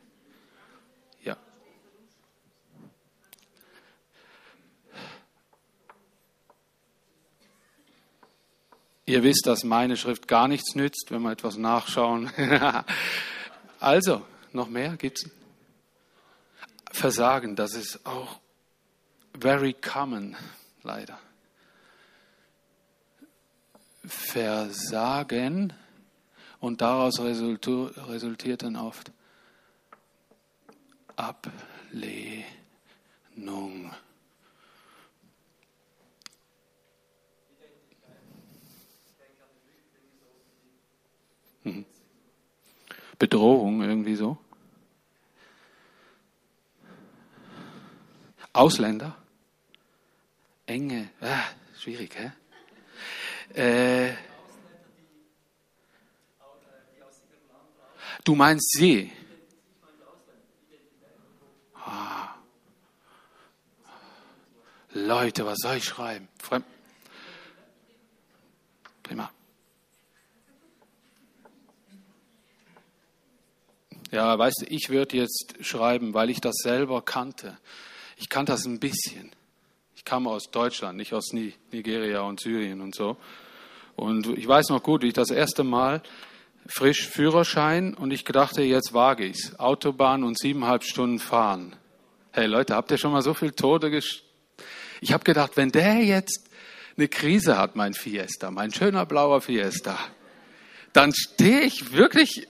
Ihr 9.11 9.25
wisst, 9.25 9.49
dass 9.49 9.64
meine 9.64 9.97
Schrift 9.97 10.29
gar 10.29 10.47
nichts 10.47 10.76
nützt, 10.76 11.07
wenn 11.11 11.23
wir 11.23 11.33
etwas 11.33 11.57
nachschauen. 11.57 12.31
also, 13.81 14.25
noch 14.52 14.69
mehr 14.69 14.97
gibt's? 14.97 15.29
Versagen, 16.93 17.57
das 17.57 17.75
ist 17.75 18.07
auch 18.07 18.38
very 19.37 19.73
common, 19.73 20.37
leider. 20.85 21.19
Versagen 24.05 25.73
und 26.61 26.81
daraus 26.81 27.19
resultiert 27.19 28.62
dann 28.62 28.76
oft 28.76 29.11
Ablehnung. 31.17 32.47
Bedrohung 43.21 43.83
irgendwie 43.83 44.17
so. 44.17 44.39
Ausländer. 48.55 49.15
Enge. 50.67 51.11
Ah, 51.21 51.45
schwierig, 51.79 52.17
hä? 52.17 52.33
Äh, 53.61 54.15
du 58.25 58.35
meinst 58.35 58.73
sie? 58.73 59.12
Ah. 61.75 62.35
Leute, 64.95 65.45
was 65.45 65.59
soll 65.59 65.77
ich 65.77 65.85
schreiben? 65.85 66.27
Fremd 66.39 66.65
Ja, 74.11 74.37
weißt 74.38 74.62
du, 74.62 74.67
ich 74.67 74.90
würde 74.90 75.17
jetzt 75.17 75.55
schreiben, 75.61 76.14
weil 76.14 76.31
ich 76.31 76.40
das 76.40 76.57
selber 76.62 77.02
kannte. 77.02 77.57
Ich 78.17 78.29
kannte 78.29 78.52
das 78.52 78.64
ein 78.64 78.81
bisschen. 78.81 79.31
Ich 79.95 80.05
kam 80.05 80.26
aus 80.26 80.50
Deutschland, 80.50 80.97
nicht 80.97 81.12
aus 81.12 81.33
Nigeria 81.33 82.23
und 82.23 82.40
Syrien 82.40 82.81
und 82.81 82.95
so. 82.95 83.17
Und 83.97 84.26
ich 84.38 84.49
weiß 84.49 84.71
noch 84.71 84.83
gut, 84.83 85.02
wie 85.02 85.09
ich 85.09 85.14
das 85.14 85.31
erste 85.31 85.62
Mal 85.62 86.02
frisch 86.67 87.09
Führerschein 87.09 87.95
und 87.95 88.12
ich 88.12 88.25
dachte, 88.25 88.62
jetzt 88.62 88.93
wage 88.93 89.26
ich's. 89.26 89.59
Autobahn 89.59 90.25
und 90.25 90.38
siebeneinhalb 90.38 90.85
Stunden 90.85 91.19
fahren. 91.19 91.76
Hey 92.33 92.47
Leute, 92.47 92.75
habt 92.75 92.90
ihr 92.90 92.99
schon 92.99 93.12
mal 93.12 93.23
so 93.23 93.35
viel 93.35 93.52
Tode 93.52 93.90
gest 93.90 94.23
Ich 95.00 95.12
habe 95.12 95.25
gedacht, 95.25 95.57
wenn 95.57 95.73
der 95.73 95.97
jetzt 96.05 96.49
eine 96.97 97.09
Krise 97.09 97.59
hat, 97.59 97.76
mein 97.76 97.95
Fiesta, 97.95 98.50
mein 98.50 98.73
schöner 98.73 99.07
blauer 99.07 99.40
Fiesta, 99.40 99.99
dann 100.93 101.12
stehe 101.12 101.62
ich 101.62 101.93
wirklich 101.93 102.47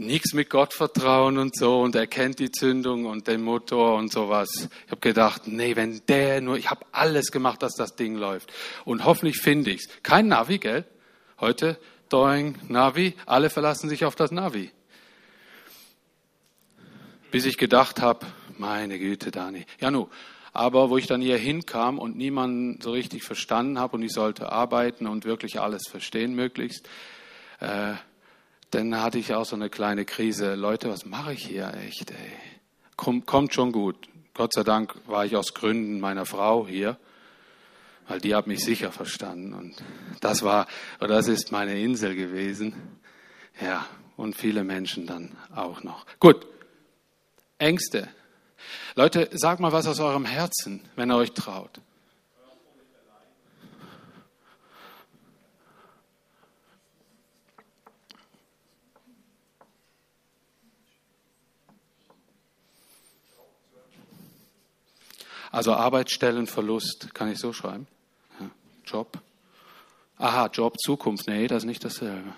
nichts 0.00 0.32
mit 0.32 0.50
Gott 0.50 0.74
vertrauen 0.74 1.38
und 1.38 1.56
so 1.56 1.80
und 1.80 1.94
er 1.94 2.06
kennt 2.06 2.38
die 2.38 2.50
Zündung 2.50 3.06
und 3.06 3.28
den 3.28 3.42
Motor 3.42 3.96
und 3.96 4.10
sowas. 4.10 4.48
Ich 4.86 4.90
habe 4.90 5.00
gedacht, 5.00 5.42
nee, 5.46 5.76
wenn 5.76 6.00
der 6.08 6.40
nur, 6.40 6.56
ich 6.56 6.70
habe 6.70 6.84
alles 6.92 7.30
gemacht, 7.30 7.62
dass 7.62 7.74
das 7.74 7.96
Ding 7.96 8.16
läuft 8.16 8.52
und 8.84 9.04
hoffentlich 9.04 9.38
finde 9.38 9.70
ich's. 9.70 9.88
Kein 10.02 10.28
Navi, 10.28 10.58
gell? 10.58 10.84
Heute 11.38 11.78
Doing, 12.08 12.56
Navi, 12.68 13.14
alle 13.26 13.50
verlassen 13.50 13.88
sich 13.88 14.04
auf 14.04 14.16
das 14.16 14.30
Navi. 14.30 14.70
Bis 17.30 17.44
ich 17.44 17.56
gedacht 17.56 18.00
habe, 18.00 18.26
meine 18.58 18.98
Güte, 18.98 19.30
Dani. 19.30 19.64
Ja, 19.80 19.90
nu, 19.90 20.08
aber 20.52 20.90
wo 20.90 20.96
ich 20.98 21.06
dann 21.06 21.20
hier 21.20 21.36
hinkam 21.36 21.98
und 21.98 22.16
niemanden 22.16 22.80
so 22.80 22.90
richtig 22.90 23.22
verstanden 23.22 23.78
habe 23.78 23.96
und 23.96 24.02
ich 24.02 24.12
sollte 24.12 24.50
arbeiten 24.50 25.06
und 25.06 25.24
wirklich 25.24 25.60
alles 25.60 25.82
verstehen 25.88 26.34
möglichst, 26.34 26.88
äh, 27.60 27.94
dann 28.70 29.00
hatte 29.00 29.18
ich 29.18 29.34
auch 29.34 29.44
so 29.44 29.56
eine 29.56 29.70
kleine 29.70 30.04
Krise. 30.04 30.54
Leute, 30.54 30.88
was 30.90 31.04
mache 31.04 31.32
ich 31.32 31.46
hier 31.46 31.72
echt? 31.86 32.10
Ey? 32.10 32.16
Komm, 32.96 33.26
kommt 33.26 33.54
schon 33.54 33.72
gut. 33.72 34.08
Gott 34.34 34.52
sei 34.52 34.62
Dank 34.62 34.94
war 35.06 35.24
ich 35.24 35.36
aus 35.36 35.54
Gründen 35.54 36.00
meiner 36.00 36.24
Frau 36.24 36.66
hier, 36.66 36.96
weil 38.08 38.20
die 38.20 38.34
hat 38.34 38.46
mich 38.46 38.64
sicher 38.64 38.92
verstanden. 38.92 39.52
Und 39.54 39.76
das 40.20 40.42
war, 40.42 40.66
oder 40.98 41.08
das 41.16 41.28
ist 41.28 41.52
meine 41.52 41.80
Insel 41.80 42.14
gewesen. 42.14 42.74
Ja, 43.60 43.86
und 44.16 44.36
viele 44.36 44.64
Menschen 44.64 45.06
dann 45.06 45.36
auch 45.54 45.82
noch. 45.82 46.06
Gut, 46.20 46.46
Ängste. 47.58 48.08
Leute, 48.94 49.28
sag 49.32 49.60
mal 49.60 49.72
was 49.72 49.86
aus 49.86 50.00
eurem 50.00 50.24
Herzen, 50.24 50.82
wenn 50.96 51.10
ihr 51.10 51.16
euch 51.16 51.32
traut. 51.32 51.80
Also 65.50 65.74
Arbeitsstellenverlust, 65.74 67.12
kann 67.12 67.30
ich 67.30 67.38
so 67.38 67.52
schreiben? 67.52 67.86
Ja. 68.38 68.50
Job. 68.84 69.20
Aha, 70.16 70.46
Job, 70.52 70.78
Zukunft. 70.78 71.26
Nee, 71.26 71.46
das 71.48 71.62
ist 71.62 71.66
nicht 71.66 71.84
dasselbe. 71.84 72.34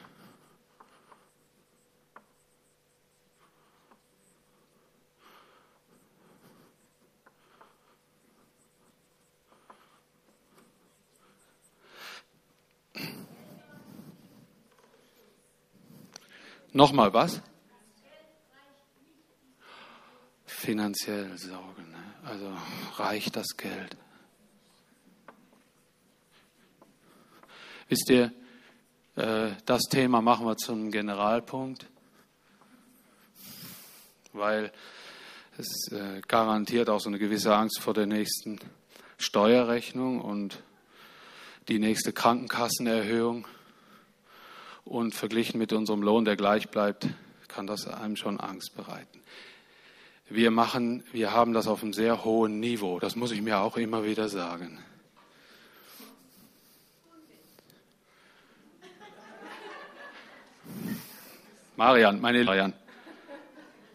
Nochmal 16.75 17.13
was? 17.13 17.43
Finanziell 20.47 21.37
Sorgen. 21.37 22.02
Also 22.25 22.53
reicht 22.99 23.35
das 23.35 23.57
Geld? 23.57 23.97
Wisst 27.89 28.11
ihr, 28.11 28.33
äh, 29.17 29.51
das 29.67 29.83
Thema 29.91 30.23
machen 30.23 30.47
wir 30.47 30.57
zum 30.57 30.93
Generalpunkt, 30.93 31.87
weil 34.33 34.73
es 35.59 35.91
äh, 35.91 36.21
garantiert 36.29 36.89
auch 36.89 37.01
so 37.01 37.09
eine 37.09 37.19
gewisse 37.19 37.57
Angst 37.57 37.81
vor 37.81 37.93
der 37.93 38.07
nächsten 38.07 38.61
Steuerrechnung 39.19 40.21
und 40.21 40.63
die 41.69 41.81
nächste 41.81 42.13
Krankenkassenerhöhung. 42.13 43.47
Und 44.85 45.15
verglichen 45.15 45.59
mit 45.59 45.73
unserem 45.73 46.03
Lohn, 46.03 46.25
der 46.25 46.37
gleich 46.37 46.69
bleibt, 46.69 47.09
kann 47.47 47.69
das 47.69 47.87
einem 47.87 48.17
schon 48.17 48.41
Angst 48.41 48.75
bereiten 48.75 49.23
wir 50.35 50.51
machen, 50.51 51.03
wir 51.13 51.33
haben 51.33 51.53
das 51.53 51.67
auf 51.67 51.83
einem 51.83 51.93
sehr 51.93 52.25
hohen 52.25 52.61
Niveau. 52.61 52.99
Das 52.99 53.17
muss 53.17 53.33
ich 53.33 53.43
mir 53.43 53.61
auch 53.61 53.77
immer 53.77 54.05
wieder 54.05 54.29
sagen. 54.29 54.79
Marian, 61.77 62.21
meine 62.21 62.45
Marian. 62.45 62.73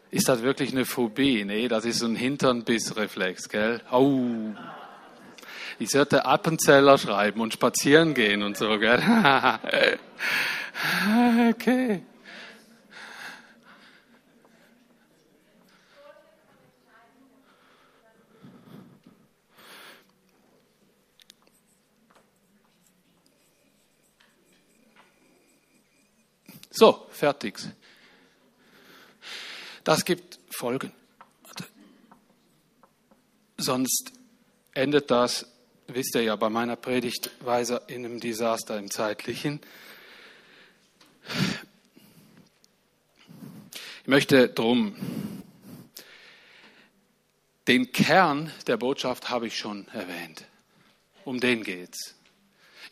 Ist 0.10 0.30
das 0.30 0.42
wirklich 0.42 0.72
eine 0.72 0.86
Phobie? 0.86 1.44
Nee, 1.44 1.68
das 1.68 1.86
ist 1.86 2.00
so 2.00 2.06
ein 2.06 2.16
Hinternbissreflex, 2.16 3.50
gell? 3.50 3.82
Au. 3.92 4.56
Ich 5.80 5.90
sollte 5.90 6.26
Appenzeller 6.26 6.98
schreiben 6.98 7.42
und 7.42 7.54
spazieren 7.54 8.14
gehen 8.14 8.42
und 8.42 8.58
so, 8.58 8.80
gell? 8.80 8.98
okay. 11.52 12.02
So, 26.80 27.08
fertig. 27.10 27.58
Das 29.84 30.06
gibt 30.06 30.38
Folgen. 30.52 30.92
Sonst 33.58 34.12
endet 34.76 35.10
das, 35.10 35.48
wisst 35.88 36.14
ihr 36.14 36.22
ja, 36.22 36.36
bei 36.36 36.50
meiner 36.50 36.76
Predigtweise 36.76 37.82
in 37.88 38.06
einem 38.06 38.20
Desaster 38.20 38.78
im 38.78 38.92
Zeitlichen. 38.92 39.60
Ich 44.04 44.08
möchte 44.08 44.48
drum, 44.48 44.96
den 47.68 47.92
Kern 47.92 48.52
der 48.68 48.78
Botschaft 48.78 49.32
habe 49.32 49.48
ich 49.48 49.58
schon 49.58 49.88
erwähnt. 49.88 50.46
Um 51.26 51.40
den 51.40 51.64
geht's. 51.64 52.17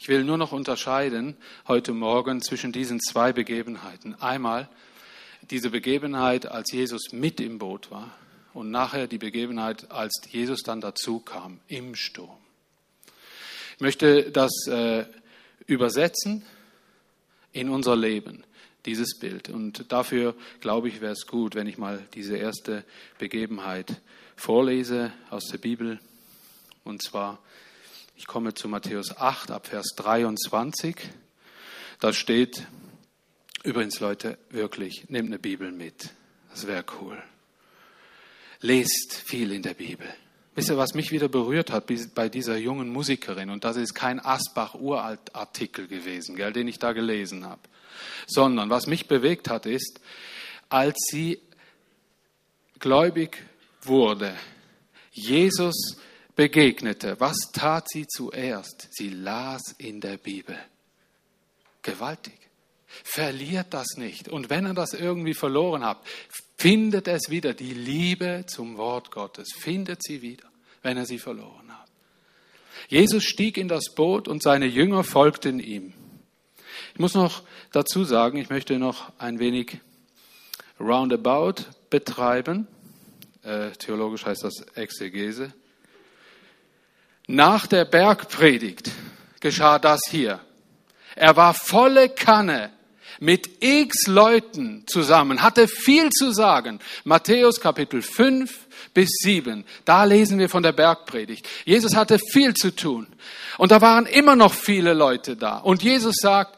Ich 0.06 0.10
will 0.10 0.24
nur 0.24 0.38
noch 0.38 0.52
unterscheiden 0.52 1.36
heute 1.68 1.92
Morgen 1.92 2.40
zwischen 2.40 2.72
diesen 2.72 3.00
zwei 3.00 3.34
Begebenheiten. 3.34 4.14
Einmal 4.22 4.70
diese 5.50 5.72
Begebenheit, 5.72 6.46
als 6.46 6.72
Jesus 6.72 7.12
mit 7.12 7.40
im 7.40 7.58
Boot 7.58 7.90
war 7.90 8.16
und 8.54 8.70
nachher 8.70 9.08
die 9.08 9.18
Begebenheit, 9.18 9.90
als 9.90 10.22
Jesus 10.30 10.62
dann 10.62 10.80
dazu 10.80 11.22
kam 11.22 11.60
im 11.68 11.96
Sturm. 11.96 12.38
Ich 13.74 13.82
möchte 13.82 14.30
das 14.30 14.68
äh, 14.68 15.06
übersetzen 15.66 16.46
in 17.52 17.70
unser 17.70 17.96
Leben, 17.96 18.44
dieses 18.86 19.18
Bild. 19.18 19.50
Und 19.50 19.92
dafür, 19.92 20.36
glaube 20.62 20.88
ich, 20.88 21.02
wäre 21.02 21.14
es 21.14 21.26
gut, 21.26 21.56
wenn 21.56 21.66
ich 21.66 21.80
mal 21.80 22.06
diese 22.14 22.38
erste 22.38 22.84
Begebenheit 23.18 24.02
vorlese 24.36 25.12
aus 25.32 25.48
der 25.48 25.58
Bibel. 25.58 26.00
Und 26.84 27.02
zwar 27.02 27.40
ich 28.16 28.28
komme 28.28 28.54
zu 28.54 28.68
Matthäus 28.68 29.18
8 29.18 29.52
ab 29.52 29.68
Vers 29.68 29.88
23. 29.98 30.96
Da 32.00 32.14
steht, 32.14 32.66
übrigens 33.64 34.00
Leute, 34.00 34.38
wirklich, 34.50 35.06
nehmt 35.10 35.28
eine 35.28 35.40
Bibel 35.40 35.72
mit. 35.72 36.12
Das 36.50 36.66
wäre 36.66 36.86
cool. 37.02 37.22
Lest 38.62 39.14
viel 39.26 39.52
in 39.52 39.62
der 39.62 39.74
Bibel. 39.74 40.08
Wisst 40.56 40.70
ihr, 40.70 40.78
was 40.78 40.94
mich 40.94 41.12
wieder 41.12 41.28
berührt 41.28 41.70
hat 41.72 41.86
bei 42.16 42.30
dieser 42.30 42.56
jungen 42.56 42.88
Musikerin? 42.88 43.50
Und 43.50 43.66
das 43.66 43.76
ist 43.76 43.94
kein 43.94 44.24
Asbach-Uralt-Artikel 44.24 45.88
gewesen, 45.88 46.38
gell, 46.38 46.54
den 46.54 46.70
ich 46.70 46.80
da 46.80 46.94
gelesen 46.94 47.46
habe. 47.46 47.62
Sondern 48.26 48.70
was 48.70 48.88
mich 48.88 49.10
bewegt 49.10 49.50
hat, 49.50 49.66
ist, 49.66 50.00
als 50.70 50.96
sie 51.12 51.42
gläubig 52.80 53.44
wurde, 53.82 54.34
Jesus 55.12 55.98
begegnete, 56.36 57.20
was 57.20 57.38
tat 57.54 57.90
sie 57.90 58.08
zuerst? 58.08 58.90
Sie 58.92 59.10
las 59.10 59.76
in 59.78 60.02
der 60.02 60.18
Bibel. 60.18 60.58
Gewaltig. 61.82 62.38
Verliert 63.04 63.74
das 63.74 63.98
nicht. 63.98 64.30
Und 64.30 64.50
wenn 64.50 64.66
ihr 64.66 64.74
das 64.74 64.94
irgendwie 64.94 65.34
verloren 65.34 65.84
habt, 65.84 66.08
findet 66.58 67.08
es 67.08 67.30
wieder. 67.30 67.54
Die 67.54 67.74
Liebe 67.74 68.46
zum 68.48 68.78
Wort 68.78 69.12
Gottes 69.12 69.54
findet 69.58 70.04
sie 70.04 70.22
wieder, 70.22 70.48
wenn 70.82 70.98
er 70.98 71.06
sie 71.06 71.20
verloren 71.20 71.72
hat. 71.72 71.90
Jesus 72.88 73.24
stieg 73.24 73.58
in 73.58 73.68
das 73.68 73.94
Boot 73.94 74.28
und 74.28 74.44
seine 74.44 74.66
Jünger 74.66 75.04
folgten 75.04 75.60
ihm. 75.60 75.94
Ich 76.94 77.00
muss 77.00 77.14
noch 77.14 77.44
dazu 77.72 78.04
sagen, 78.04 78.38
ich 78.38 78.50
möchte 78.50 78.80
noch 78.80 79.12
ein 79.18 79.40
wenig 79.40 79.80
Roundabout 80.80 81.64
betreiben. 81.90 82.68
Äh, 83.44 83.72
theologisch 83.72 84.26
heißt 84.26 84.44
das 84.44 84.62
Exegese. 84.76 85.54
Nach 87.28 87.68
der 87.68 87.86
Bergpredigt 87.86 88.92
geschah 89.40 89.80
das 89.80 90.02
hier. 90.10 90.40
Er 91.16 91.36
war 91.36 91.54
volle 91.54 92.10
Kanne 92.10 92.72
mit 93.20 93.64
x 93.64 94.08
Leuten 94.08 94.84
zusammen, 94.88 95.42
hatte 95.42 95.68
viel 95.68 96.10
zu 96.10 96.32
sagen. 96.32 96.80
Matthäus 97.04 97.60
Kapitel 97.60 98.02
5 98.02 98.68
bis 98.94 99.10
7, 99.24 99.66
da 99.86 100.04
lesen 100.04 100.40
wir 100.40 100.50
von 100.50 100.64
der 100.64 100.72
Bergpredigt. 100.72 101.48
Jesus 101.66 101.96
hatte 101.96 102.20
viel 102.20 102.54
zu 102.54 102.76
tun 102.76 103.08
und 103.58 103.72
da 103.72 103.82
waren 103.82 104.06
immer 104.06 104.36
noch 104.36 104.54
viele 104.54 104.94
Leute 104.94 105.36
da. 105.36 105.58
Und 105.58 105.84
Jesus 105.84 106.16
sagt, 106.18 106.58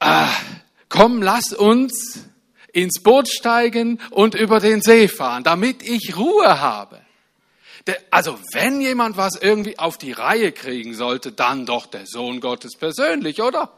ah, 0.00 0.30
komm, 0.88 1.22
lass 1.22 1.52
uns 1.52 2.24
ins 2.72 3.02
Boot 3.02 3.28
steigen 3.28 4.00
und 4.10 4.34
über 4.34 4.60
den 4.60 4.80
See 4.82 5.08
fahren, 5.08 5.44
damit 5.44 5.82
ich 5.82 6.16
Ruhe 6.16 6.60
habe. 6.60 7.01
Also 8.10 8.38
wenn 8.52 8.80
jemand 8.80 9.16
was 9.16 9.36
irgendwie 9.40 9.78
auf 9.78 9.98
die 9.98 10.12
Reihe 10.12 10.52
kriegen 10.52 10.94
sollte, 10.94 11.32
dann 11.32 11.66
doch 11.66 11.86
der 11.86 12.06
Sohn 12.06 12.40
Gottes 12.40 12.76
persönlich, 12.76 13.42
oder? 13.42 13.72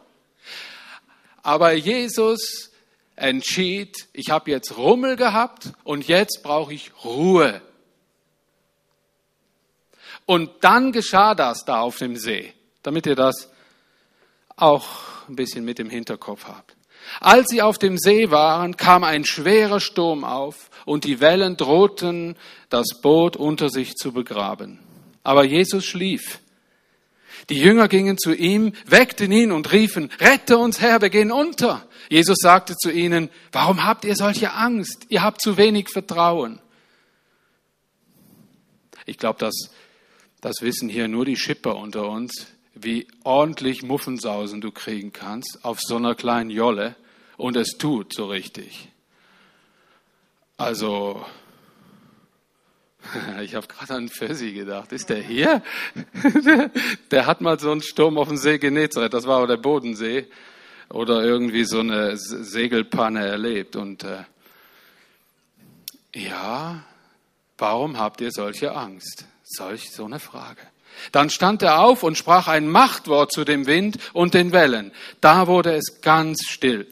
Aber 1.43 1.73
Jesus 1.73 2.71
entschied, 3.17 4.09
ich 4.13 4.31
habe 4.31 4.51
jetzt 4.51 4.77
Rummel 4.77 5.17
gehabt 5.17 5.73
und 5.85 6.07
jetzt 6.09 6.43
brauche 6.43 6.75
ich 6.75 6.93
Ruhe. 7.05 7.61
Und 10.27 10.51
dann 10.63 10.93
geschah 10.93 11.35
das 11.35 11.65
da 11.65 11.81
auf 11.81 11.99
dem 11.99 12.17
See, 12.17 12.53
damit 12.83 13.07
ihr 13.07 13.15
das 13.15 13.51
auch 14.57 14.89
ein 15.29 15.37
bisschen 15.37 15.65
mit 15.65 15.79
im 15.79 15.91
Hinterkopf 15.91 16.47
habt. 16.47 16.77
Als 17.21 17.49
sie 17.49 17.63
auf 17.63 17.79
dem 17.79 17.99
See 17.99 18.31
waren, 18.31 18.77
kam 18.77 19.05
ein 19.05 19.25
schwerer 19.25 19.81
Sturm 19.81 20.25
auf 20.25 20.71
und 20.85 21.05
die 21.05 21.21
Wellen 21.21 21.57
drohten, 21.57 22.37
das 22.69 23.01
Boot 23.01 23.37
unter 23.37 23.71
sich 23.71 23.95
zu 23.95 24.13
begraben. 24.13 24.79
Aber 25.23 25.45
Jesus 25.45 25.85
schlief. 25.85 26.41
Die 27.51 27.59
Jünger 27.59 27.89
gingen 27.89 28.17
zu 28.17 28.35
ihm, 28.35 28.73
weckten 28.87 29.31
ihn 29.31 29.53
und 29.53 29.71
riefen, 29.73 30.11
rette 30.19 30.57
uns 30.57 30.81
Herr, 30.81 31.03
wir 31.03 31.11
gehen 31.11 31.31
unter. 31.31 31.87
Jesus 32.09 32.39
sagte 32.41 32.75
zu 32.75 32.91
ihnen, 32.91 33.29
warum 33.53 33.85
habt 33.85 34.05
ihr 34.05 34.17
solche 34.17 34.53
Angst? 34.53 35.07
Ihr 35.09 35.23
habt 35.23 35.41
zu 35.41 35.57
wenig 35.57 35.91
Vertrauen. 35.91 36.61
Ich 39.07 39.19
glaube, 39.19 39.39
das, 39.39 39.71
das 40.41 40.57
wissen 40.63 40.89
hier 40.89 41.09
nur 41.09 41.25
die 41.25 41.37
Schipper 41.37 41.77
unter 41.77 42.09
uns, 42.09 42.47
wie 42.75 43.07
ordentlich 43.23 43.83
Muffensausen 43.83 44.61
du 44.61 44.73
kriegen 44.73 45.13
kannst 45.13 45.61
auf 45.63 45.79
so 45.81 45.97
einer 45.97 46.15
kleinen 46.15 46.51
Jolle 46.51 46.97
und 47.37 47.57
es 47.57 47.79
tut 47.79 48.13
so 48.13 48.27
richtig. 48.27 48.89
Also, 50.57 51.25
ich 53.43 53.55
habe 53.55 53.67
gerade 53.67 53.95
an 53.95 54.09
Fessi 54.09 54.53
gedacht. 54.53 54.93
Ist 54.93 55.09
der 55.09 55.23
hier? 55.23 55.63
der 57.11 57.27
hat 57.27 57.41
mal 57.41 57.59
so 57.59 57.71
einen 57.71 57.83
Sturm 57.83 58.19
auf 58.19 58.29
dem 58.29 58.37
See 58.37 58.59
Genezareth, 58.59 59.15
das 59.15 59.27
war 59.27 59.39
aber 59.39 59.47
der 59.47 59.57
Bodensee, 59.57 60.27
oder 60.89 61.25
irgendwie 61.25 61.65
so 61.65 61.81
eine 61.81 62.17
Segelpanne 62.17 63.27
erlebt. 63.27 63.77
Und 63.77 64.05
äh, 64.05 64.25
ja, 66.15 66.85
warum 67.59 67.99
habt 67.99 68.21
ihr 68.21 68.31
solche 68.31 68.75
Angst? 68.75 69.27
Solch 69.43 69.91
so 69.91 70.05
eine 70.05 70.21
Frage. 70.21 70.61
Dann 71.13 71.31
stand 71.31 71.63
er 71.63 71.81
auf 71.81 72.03
und 72.03 72.17
sprach 72.19 72.49
ein 72.49 72.69
Machtwort 72.69 73.33
zu 73.33 73.45
dem 73.45 73.67
Wind 73.67 73.99
und 74.13 74.35
den 74.35 74.53
Wellen. 74.53 74.93
Da 75.21 75.47
wurde 75.47 75.75
es 75.75 76.01
ganz 76.01 76.43
still. 76.49 76.87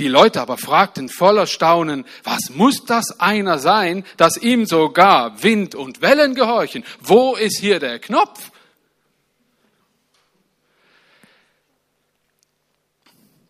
Die 0.00 0.08
Leute 0.08 0.40
aber 0.40 0.56
fragten 0.56 1.10
voller 1.10 1.46
Staunen, 1.46 2.06
was 2.24 2.48
muss 2.48 2.86
das 2.86 3.20
einer 3.20 3.58
sein, 3.58 4.04
dass 4.16 4.38
ihm 4.38 4.64
sogar 4.64 5.42
Wind 5.42 5.74
und 5.74 6.00
Wellen 6.00 6.34
gehorchen? 6.34 6.84
Wo 7.00 7.36
ist 7.36 7.58
hier 7.58 7.78
der 7.80 7.98
Knopf? 7.98 8.50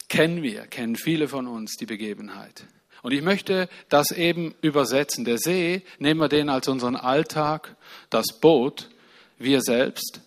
Kennen 0.08 0.42
wir, 0.42 0.66
kennen 0.66 0.96
viele 0.96 1.28
von 1.28 1.46
uns 1.46 1.76
die 1.76 1.86
Begebenheit. 1.86 2.64
Und 3.02 3.12
ich 3.12 3.22
möchte 3.22 3.68
das 3.88 4.10
eben 4.10 4.56
übersetzen. 4.60 5.24
Der 5.24 5.38
See, 5.38 5.82
nehmen 6.00 6.20
wir 6.20 6.28
den 6.28 6.48
als 6.48 6.66
unseren 6.66 6.96
Alltag, 6.96 7.76
das 8.10 8.40
Boot, 8.40 8.90
wir 9.40 9.62
selbst, 9.62 10.20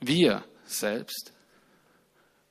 wir 0.00 0.44
selbst 0.64 1.32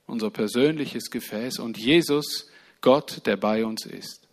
unser 0.06 0.30
persönliches 0.30 1.10
Gefäß 1.10 1.58
und 1.58 1.76
Jesus, 1.76 2.48
Gott, 2.80 3.26
der 3.26 3.36
bei 3.36 3.64
uns 3.64 3.86
ist. 3.86 4.28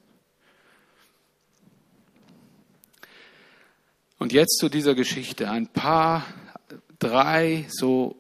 Und 4.20 4.34
jetzt 4.34 4.60
zu 4.60 4.70
dieser 4.70 4.94
Geschichte 4.94 5.50
ein 5.50 5.68
paar, 5.68 6.26
drei 7.00 7.66
so 7.70 8.16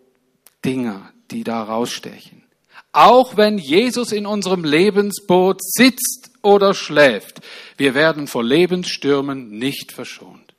Dinger, 0.65 1.13
die 1.29 1.43
da 1.43 1.61
rausstechen. 1.61 2.43
Auch 2.91 3.37
wenn 3.37 3.59
Jesus 3.59 4.11
in 4.11 4.25
unserem 4.25 4.63
Lebensboot 4.63 5.63
sitzt 5.63 6.31
oder 6.41 6.73
schläft, 6.73 7.41
wir 7.77 7.93
werden 7.93 8.25
vor 8.25 8.43
Lebensstürmen 8.43 9.49
nicht 9.49 9.91
verschont. 9.91 10.50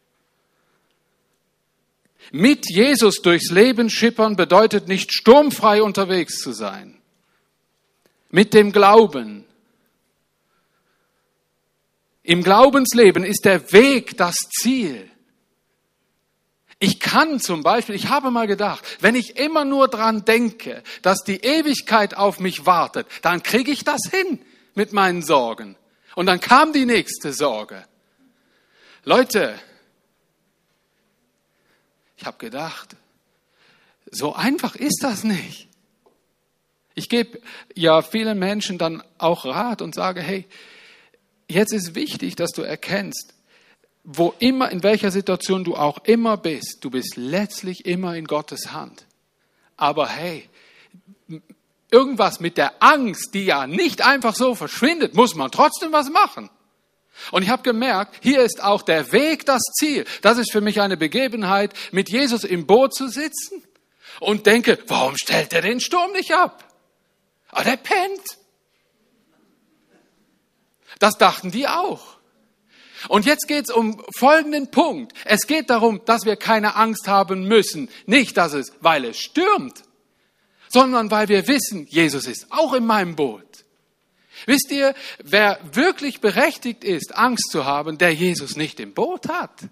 Mit 2.31 2.71
Jesus 2.71 3.17
durchs 3.23 3.51
Leben 3.51 3.91
schippern 3.91 4.37
bedeutet 4.37 4.89
nicht 4.89 5.13
sturmfrei 5.13 5.83
unterwegs 5.83 6.39
zu 6.39 6.53
sein. 6.53 6.99
Mit 8.31 8.55
dem 8.55 8.73
Glauben. 8.73 9.45
Im 12.23 12.43
Glaubensleben 12.43 13.25
ist 13.25 13.45
der 13.45 13.73
Weg 13.73 14.17
das 14.17 14.37
Ziel. 14.37 15.11
Ich 16.79 16.99
kann 16.99 17.39
zum 17.39 17.63
Beispiel, 17.63 17.95
ich 17.95 18.09
habe 18.09 18.31
mal 18.31 18.47
gedacht, 18.47 18.85
wenn 19.01 19.15
ich 19.15 19.37
immer 19.37 19.65
nur 19.65 19.89
dran 19.89 20.25
denke, 20.25 20.83
dass 21.03 21.23
die 21.23 21.39
Ewigkeit 21.39 22.17
auf 22.17 22.41
mich 22.41 22.67
wartet, 22.67 23.07
dann 23.23 23.43
kriege 23.43 23.71
ich 23.71 23.85
das 23.85 24.01
hin 24.11 24.41
mit 24.75 24.93
meinen 24.93 25.23
Sorgen. 25.23 25.77
Und 26.15 26.27
dann 26.27 26.41
kam 26.41 26.73
die 26.73 26.85
nächste 26.85 27.33
Sorge. 27.33 27.85
Leute, 29.05 29.55
ich 32.23 32.27
habe 32.27 32.39
gedacht, 32.39 32.95
so 34.09 34.33
einfach 34.33 34.77
ist 34.77 35.01
das 35.03 35.25
nicht. 35.25 35.67
Ich 36.95 37.09
gebe 37.09 37.41
ja 37.75 38.01
vielen 38.01 38.39
Menschen 38.39 38.79
dann 38.79 39.03
auch 39.19 39.45
Rat 39.45 39.83
und 39.83 39.93
sage, 39.93 40.21
hey, 40.21 40.47
jetzt 41.49 41.73
ist 41.73 41.97
wichtig, 41.97 42.37
dass 42.37 42.53
du 42.53 42.63
erkennst, 42.63 43.35
wo 44.05 44.35
immer, 44.39 44.71
in 44.71 44.85
welcher 44.85 45.11
Situation 45.11 45.65
du 45.65 45.75
auch 45.75 46.05
immer 46.05 46.37
bist, 46.37 46.79
du 46.83 46.91
bist 46.91 47.17
letztlich 47.17 47.87
immer 47.87 48.15
in 48.15 48.27
Gottes 48.27 48.71
Hand. 48.71 49.05
Aber 49.77 50.09
hey, 50.09 50.49
irgendwas 51.91 52.39
mit 52.39 52.57
der 52.57 52.81
Angst, 52.81 53.35
die 53.35 53.47
ja 53.47 53.67
nicht 53.67 54.07
einfach 54.07 54.37
so 54.37 54.55
verschwindet, 54.55 55.15
muss 55.17 55.35
man 55.35 55.51
trotzdem 55.51 55.91
was 55.91 56.09
machen. 56.09 56.51
Und 57.31 57.42
ich 57.42 57.48
habe 57.48 57.62
gemerkt, 57.62 58.16
hier 58.22 58.42
ist 58.42 58.62
auch 58.62 58.83
der 58.83 59.12
Weg 59.12 59.46
das 59.46 59.62
Ziel. 59.79 60.05
Das 60.22 60.38
ist 60.38 60.51
für 60.51 60.61
mich 60.61 60.81
eine 60.81 60.96
Begebenheit, 60.96 61.72
mit 61.92 62.11
Jesus 62.11 62.44
im 62.44 62.66
Boot 62.66 62.94
zu 62.94 63.09
sitzen 63.09 63.62
und 64.20 64.46
denke, 64.46 64.79
warum 64.87 65.16
stellt 65.16 65.53
er 65.53 65.62
den 65.62 65.81
Sturm 65.81 66.12
nicht 66.12 66.33
ab? 66.33 66.68
Ah, 67.51 67.64
der 67.64 67.77
pennt. 67.77 68.22
Das 70.98 71.18
dachten 71.18 71.51
die 71.51 71.68
auch. 71.68 72.18
Und 73.09 73.27
jetzt 73.27 73.48
geht 73.48 73.64
es 73.68 73.75
um 73.75 74.03
folgenden 74.16 74.70
Punkt. 74.70 75.12
Es 75.25 75.46
geht 75.46 75.70
darum, 75.70 76.05
dass 76.05 76.25
wir 76.25 76.37
keine 76.37 76.77
Angst 76.77 77.09
haben 77.09 77.48
müssen. 77.48 77.88
Nicht, 78.07 78.37
dass 78.37 78.53
es, 78.53 78.72
weil 78.81 79.05
es 79.05 79.18
stürmt, 79.18 79.83
sondern 80.68 81.11
weil 81.11 81.29
wir 81.29 81.48
wissen, 81.48 81.87
Jesus 81.88 82.27
ist 82.27 82.46
auch 82.51 82.72
in 82.72 82.87
meinem 82.87 83.16
Boot. 83.16 83.62
Wisst 84.46 84.70
ihr, 84.70 84.94
wer 85.22 85.59
wirklich 85.72 86.20
berechtigt 86.20 86.85
ist, 86.85 87.16
Angst 87.16 87.50
zu 87.50 87.64
haben, 87.64 87.98
der 87.98 88.12
Jesus 88.12 88.57
nicht 88.57 88.81
im 88.81 88.94
Boot 88.94 89.28
hat? 89.28 89.68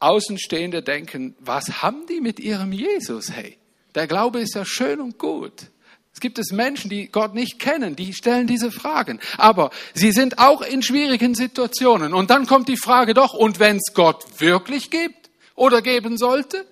Außenstehende 0.00 0.82
denken, 0.82 1.34
was 1.40 1.82
haben 1.82 2.06
die 2.06 2.20
mit 2.20 2.38
ihrem 2.38 2.72
Jesus? 2.72 3.32
Hey, 3.32 3.58
der 3.94 4.06
Glaube 4.06 4.40
ist 4.40 4.54
ja 4.54 4.64
schön 4.64 5.00
und 5.00 5.18
gut. 5.18 5.70
Es 6.18 6.20
gibt 6.20 6.38
es 6.38 6.50
Menschen, 6.50 6.90
die 6.90 7.08
Gott 7.08 7.34
nicht 7.34 7.58
kennen, 7.58 7.94
die 7.94 8.12
stellen 8.12 8.46
diese 8.46 8.72
Fragen. 8.72 9.20
Aber 9.36 9.70
sie 9.94 10.12
sind 10.12 10.38
auch 10.38 10.62
in 10.62 10.82
schwierigen 10.82 11.34
Situationen. 11.34 12.14
Und 12.14 12.30
dann 12.30 12.46
kommt 12.46 12.68
die 12.68 12.76
Frage 12.76 13.14
doch, 13.14 13.34
und 13.34 13.60
wenn 13.60 13.76
es 13.76 13.94
Gott 13.94 14.24
wirklich 14.40 14.90
gibt 14.90 15.30
oder 15.54 15.82
geben 15.82 16.16
sollte? 16.16 16.66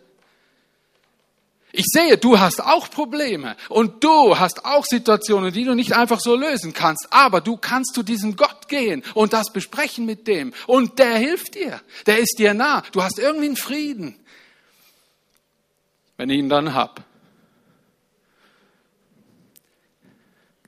Ich 1.78 1.84
sehe, 1.88 2.16
du 2.16 2.38
hast 2.38 2.64
auch 2.64 2.88
Probleme 2.88 3.54
und 3.68 4.02
du 4.02 4.38
hast 4.38 4.64
auch 4.64 4.86
Situationen, 4.86 5.52
die 5.52 5.64
du 5.64 5.74
nicht 5.74 5.94
einfach 5.94 6.20
so 6.20 6.34
lösen 6.34 6.72
kannst, 6.72 7.06
aber 7.10 7.42
du 7.42 7.58
kannst 7.58 7.92
zu 7.94 8.02
diesem 8.02 8.34
Gott 8.36 8.68
gehen 8.68 9.02
und 9.12 9.34
das 9.34 9.52
besprechen 9.52 10.06
mit 10.06 10.26
dem. 10.26 10.54
Und 10.66 10.98
der 10.98 11.18
hilft 11.18 11.54
dir, 11.54 11.82
der 12.06 12.18
ist 12.18 12.38
dir 12.38 12.54
nah, 12.54 12.82
du 12.92 13.02
hast 13.02 13.18
irgendwie 13.18 13.48
einen 13.48 13.56
Frieden, 13.56 14.16
wenn 16.16 16.30
ich 16.30 16.38
ihn 16.38 16.48
dann 16.48 16.72
hab. 16.72 17.04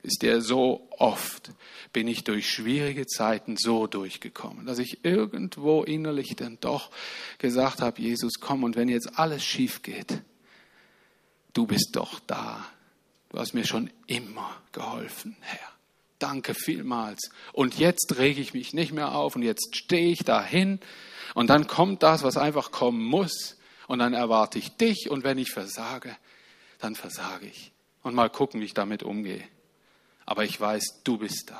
ist 0.03 0.21
der 0.23 0.41
so 0.41 0.87
oft 0.97 1.51
bin 1.93 2.07
ich 2.07 2.23
durch 2.23 2.49
schwierige 2.49 3.05
Zeiten 3.05 3.57
so 3.57 3.87
durchgekommen, 3.87 4.65
dass 4.65 4.79
ich 4.79 5.03
irgendwo 5.03 5.83
innerlich 5.83 6.35
dann 6.35 6.57
doch 6.61 6.89
gesagt 7.37 7.81
habe, 7.81 8.01
Jesus, 8.01 8.33
komm 8.39 8.63
und 8.63 8.75
wenn 8.75 8.89
jetzt 8.89 9.17
alles 9.19 9.43
schief 9.43 9.81
geht, 9.81 10.21
du 11.53 11.65
bist 11.65 11.89
doch 11.93 12.19
da. 12.21 12.65
Du 13.29 13.39
hast 13.39 13.53
mir 13.53 13.65
schon 13.65 13.89
immer 14.07 14.55
geholfen, 14.71 15.35
Herr. 15.41 15.59
Danke 16.17 16.53
vielmals. 16.53 17.29
Und 17.53 17.77
jetzt 17.77 18.17
rege 18.17 18.41
ich 18.41 18.53
mich 18.53 18.73
nicht 18.73 18.91
mehr 18.91 19.15
auf 19.15 19.35
und 19.35 19.43
jetzt 19.43 19.75
stehe 19.75 20.11
ich 20.11 20.23
dahin 20.23 20.79
und 21.33 21.49
dann 21.49 21.67
kommt 21.67 22.03
das, 22.03 22.23
was 22.23 22.35
einfach 22.35 22.71
kommen 22.71 23.03
muss 23.03 23.57
und 23.87 23.99
dann 23.99 24.13
erwarte 24.13 24.59
ich 24.59 24.75
dich 24.75 25.09
und 25.09 25.23
wenn 25.23 25.37
ich 25.37 25.51
versage, 25.51 26.15
dann 26.79 26.95
versage 26.95 27.45
ich. 27.45 27.71
Und 28.03 28.15
mal 28.15 28.29
gucken, 28.29 28.59
wie 28.61 28.65
ich 28.65 28.73
damit 28.73 29.03
umgehe 29.03 29.43
aber 30.29 30.43
ich 30.43 30.61
weiß, 30.61 31.01
du 31.03 31.17
bist 31.17 31.49
da. 31.49 31.59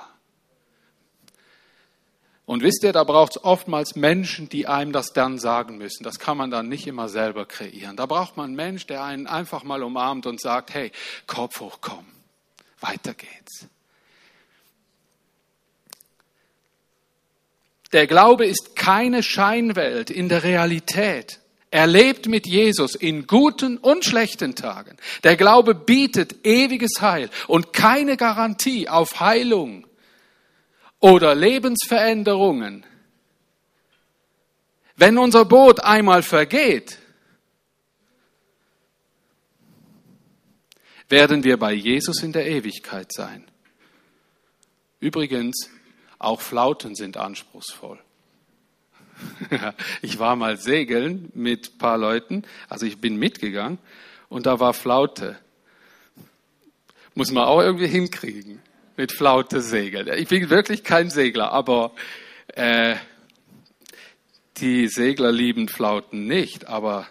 Und 2.49 2.63
wisst 2.63 2.83
ihr, 2.83 2.93
da 2.93 3.03
braucht 3.03 3.35
es 3.35 3.43
oftmals 3.43 3.95
Menschen, 3.95 4.49
die 4.49 4.65
einem 4.65 4.91
das 4.91 5.13
dann 5.13 5.37
sagen 5.37 5.77
müssen. 5.77 6.03
Das 6.03 6.17
kann 6.17 6.35
man 6.35 6.49
dann 6.49 6.67
nicht 6.67 6.87
immer 6.87 7.07
selber 7.07 7.45
kreieren. 7.45 7.95
Da 7.95 8.07
braucht 8.07 8.37
man 8.37 8.47
einen 8.47 8.55
Mensch, 8.55 8.87
der 8.87 9.03
einen 9.03 9.27
einfach 9.27 9.63
mal 9.63 9.83
umarmt 9.83 10.25
und 10.25 10.41
sagt, 10.41 10.73
hey, 10.73 10.91
Kopf 11.27 11.59
hoch, 11.59 11.77
komm, 11.79 12.07
weiter 12.79 13.13
geht's. 13.13 13.67
Der 17.91 18.07
Glaube 18.07 18.47
ist 18.47 18.75
keine 18.75 19.21
Scheinwelt 19.21 20.09
in 20.09 20.27
der 20.27 20.41
Realität. 20.41 21.41
Er 21.69 21.85
lebt 21.85 22.25
mit 22.25 22.47
Jesus 22.47 22.95
in 22.95 23.27
guten 23.27 23.77
und 23.77 24.05
schlechten 24.05 24.55
Tagen. 24.55 24.97
Der 25.23 25.37
Glaube 25.37 25.75
bietet 25.75 26.43
ewiges 26.47 26.99
Heil 26.99 27.29
und 27.45 27.73
keine 27.73 28.17
Garantie 28.17 28.89
auf 28.89 29.19
Heilung 29.19 29.85
oder 30.99 31.35
Lebensveränderungen. 31.35 32.85
Wenn 34.95 35.17
unser 35.17 35.45
Boot 35.45 35.81
einmal 35.81 36.23
vergeht, 36.23 36.99
werden 41.07 41.43
wir 41.43 41.57
bei 41.57 41.73
Jesus 41.73 42.21
in 42.21 42.33
der 42.33 42.47
Ewigkeit 42.47 43.11
sein. 43.11 43.45
Übrigens, 44.99 45.69
auch 46.19 46.41
Flauten 46.41 46.95
sind 46.95 47.17
anspruchsvoll. 47.17 47.99
ich 50.01 50.19
war 50.19 50.35
mal 50.35 50.57
segeln 50.57 51.31
mit 51.33 51.73
ein 51.73 51.77
paar 51.77 51.97
Leuten, 51.97 52.43
also 52.67 52.85
ich 52.85 52.99
bin 52.99 53.15
mitgegangen 53.15 53.79
und 54.27 54.45
da 54.45 54.59
war 54.59 54.73
Flaute. 54.73 55.39
Muss 57.15 57.31
man 57.31 57.45
auch 57.45 57.61
irgendwie 57.61 57.87
hinkriegen, 57.87 58.61
mit 58.99 59.13
Flaute 59.13 59.61
segeln. 59.61 60.09
Ich 60.17 60.27
bin 60.27 60.49
wirklich 60.49 60.83
kein 60.83 61.09
Segler, 61.09 61.53
aber 61.53 61.93
äh, 62.49 62.97
die 64.57 64.89
Segler 64.89 65.31
lieben 65.31 65.69
Flauten 65.69 66.27
nicht, 66.27 66.67
aber 66.67 67.07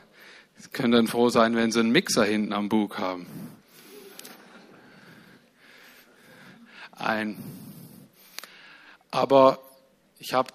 können 0.75 0.93
dann 0.93 1.07
froh 1.07 1.31
sein, 1.31 1.57
wenn 1.57 1.73
sie 1.73 1.81
einen 1.81 1.91
Mixer 1.91 2.27
hinten 2.27 2.53
am 2.53 2.69
Bug 2.69 2.99
haben. 2.99 3.27
Ein. 6.93 7.39
Aber 9.11 9.59
ich 10.19 10.35
habe 10.35 10.53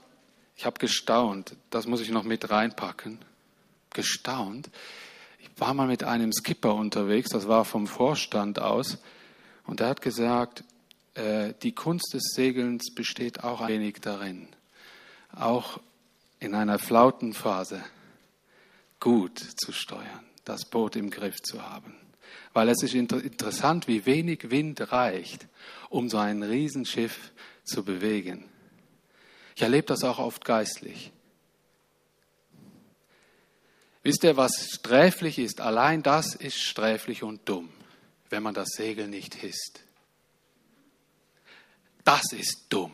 ich 0.56 0.68
habe 0.68 0.78
gestaunt, 0.78 1.56
das 1.72 1.88
muss 1.88 2.02
ich 2.02 2.12
noch 2.12 2.26
mit 2.26 2.52
reinpacken. 2.52 3.18
Gestaunt. 3.90 4.70
Ich 5.40 5.50
war 5.58 5.74
mal 5.74 5.88
mit 5.88 6.04
einem 6.04 6.32
Skipper 6.32 6.76
unterwegs, 6.76 7.32
das 7.32 7.48
war 7.48 7.66
vom 7.66 7.88
Vorstand 7.88 8.60
aus, 8.60 9.00
und 9.66 9.82
er 9.82 9.88
hat 9.88 10.02
gesagt, 10.02 10.64
äh, 11.16 11.54
die 11.62 11.74
Kunst 11.74 12.14
des 12.14 12.34
Segelns 12.34 12.94
besteht 12.94 13.44
auch 13.44 13.62
ein 13.62 13.70
wenig 13.70 14.02
darin, 14.02 14.48
auch 15.32 15.80
in 16.40 16.56
einer 16.56 16.80
Flautenphase 16.80 17.84
gut 19.00 19.40
zu 19.40 19.72
steuern, 19.72 20.26
das 20.46 20.66
Boot 20.66 20.96
im 20.96 21.10
Griff 21.10 21.42
zu 21.42 21.62
haben. 21.62 21.96
Weil 22.54 22.70
es 22.70 22.84
ist 22.84 22.94
inter 22.94 23.24
interessant, 23.24 23.88
wie 23.88 24.06
wenig 24.06 24.50
Wind 24.50 24.92
reicht, 24.92 25.48
um 25.90 26.10
so 26.10 26.18
ein 26.18 26.44
Riesenschiff 26.44 27.32
zu 27.64 27.84
bewegen. 27.84 28.46
Ich 29.56 29.62
erlebe 29.62 29.88
das 29.88 30.04
auch 30.04 30.20
oft 30.20 30.44
geistlich. 30.46 31.12
Wisst 34.04 34.24
ihr, 34.24 34.36
was 34.36 34.70
sträflich 34.70 35.40
ist? 35.40 35.62
Allein 35.62 36.04
das 36.04 36.36
ist 36.36 36.58
sträflich 36.58 37.24
und 37.24 37.48
dumm, 37.48 37.70
wenn 38.30 38.44
man 38.44 38.54
das 38.54 38.70
Segel 38.76 39.08
nicht 39.08 39.36
hisst. 39.36 39.84
Das 42.04 42.32
ist 42.32 42.66
dumm. 42.70 42.92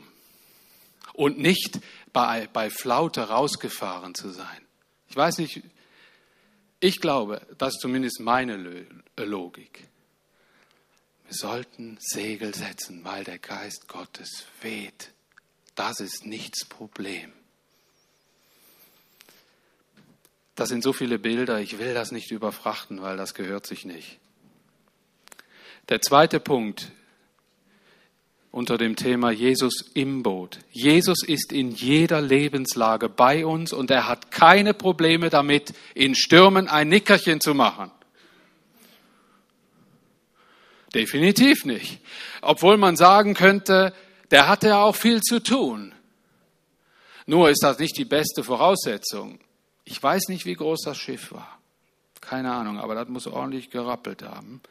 Und 1.13 1.37
nicht 1.39 1.79
bei, 2.13 2.47
bei 2.53 2.69
Flaute 2.69 3.29
rausgefahren 3.29 4.15
zu 4.15 4.29
sein. 4.29 4.65
Ich 5.09 5.15
weiß 5.15 5.39
nicht, 5.39 5.63
Ich 6.81 7.01
glaube, 7.01 7.41
das 7.57 7.73
ist 7.73 7.81
zumindest 7.81 8.21
meine 8.21 8.85
Logik. 9.17 9.87
Wir 11.27 11.35
sollten 11.35 11.97
Segel 11.99 12.55
setzen, 12.55 13.03
weil 13.03 13.23
der 13.23 13.37
Geist 13.37 13.87
Gottes 13.87 14.45
weht. 14.61 15.11
Das 15.75 15.99
ist 15.99 16.25
nichts 16.25 16.65
Problem. 16.65 17.33
Das 20.55 20.69
sind 20.69 20.83
so 20.83 20.93
viele 20.93 21.19
Bilder, 21.19 21.59
ich 21.59 21.77
will 21.79 21.93
das 21.93 22.11
nicht 22.11 22.31
überfrachten, 22.31 23.01
weil 23.01 23.17
das 23.17 23.33
gehört 23.33 23.65
sich 23.65 23.85
nicht. 23.85 24.19
Der 25.89 26.01
zweite 26.01 26.39
Punkt 26.39 26.91
unter 28.51 28.77
dem 28.77 28.95
Thema 28.95 29.31
Jesus 29.31 29.91
im 29.93 30.23
Boot. 30.23 30.59
Jesus 30.71 31.23
ist 31.23 31.51
in 31.51 31.71
jeder 31.71 32.21
Lebenslage 32.21 33.09
bei 33.09 33.45
uns 33.45 33.73
und 33.73 33.91
er 33.91 34.07
hat 34.07 34.31
keine 34.31 34.73
Probleme 34.73 35.29
damit, 35.29 35.73
in 35.93 36.15
Stürmen 36.15 36.67
ein 36.67 36.89
Nickerchen 36.89 37.41
zu 37.41 37.53
machen. 37.53 37.91
Definitiv 40.93 41.65
nicht. 41.65 41.99
Obwohl 42.41 42.77
man 42.77 42.97
sagen 42.97 43.35
könnte, 43.35 43.93
der 44.31 44.47
hatte 44.47 44.69
ja 44.69 44.83
auch 44.83 44.95
viel 44.95 45.21
zu 45.21 45.39
tun. 45.41 45.93
Nur 47.27 47.49
ist 47.51 47.61
das 47.61 47.77
nicht 47.77 47.95
die 47.97 48.05
beste 48.05 48.43
Voraussetzung. 48.43 49.39
Ich 49.85 50.01
weiß 50.01 50.29
nicht, 50.29 50.45
wie 50.45 50.55
groß 50.55 50.81
das 50.85 50.97
Schiff 50.97 51.31
war. 51.31 51.59
Keine 52.21 52.51
Ahnung, 52.51 52.79
aber 52.79 52.95
das 52.95 53.07
muss 53.07 53.27
ordentlich 53.27 53.69
gerappelt 53.69 54.23
haben. 54.23 54.61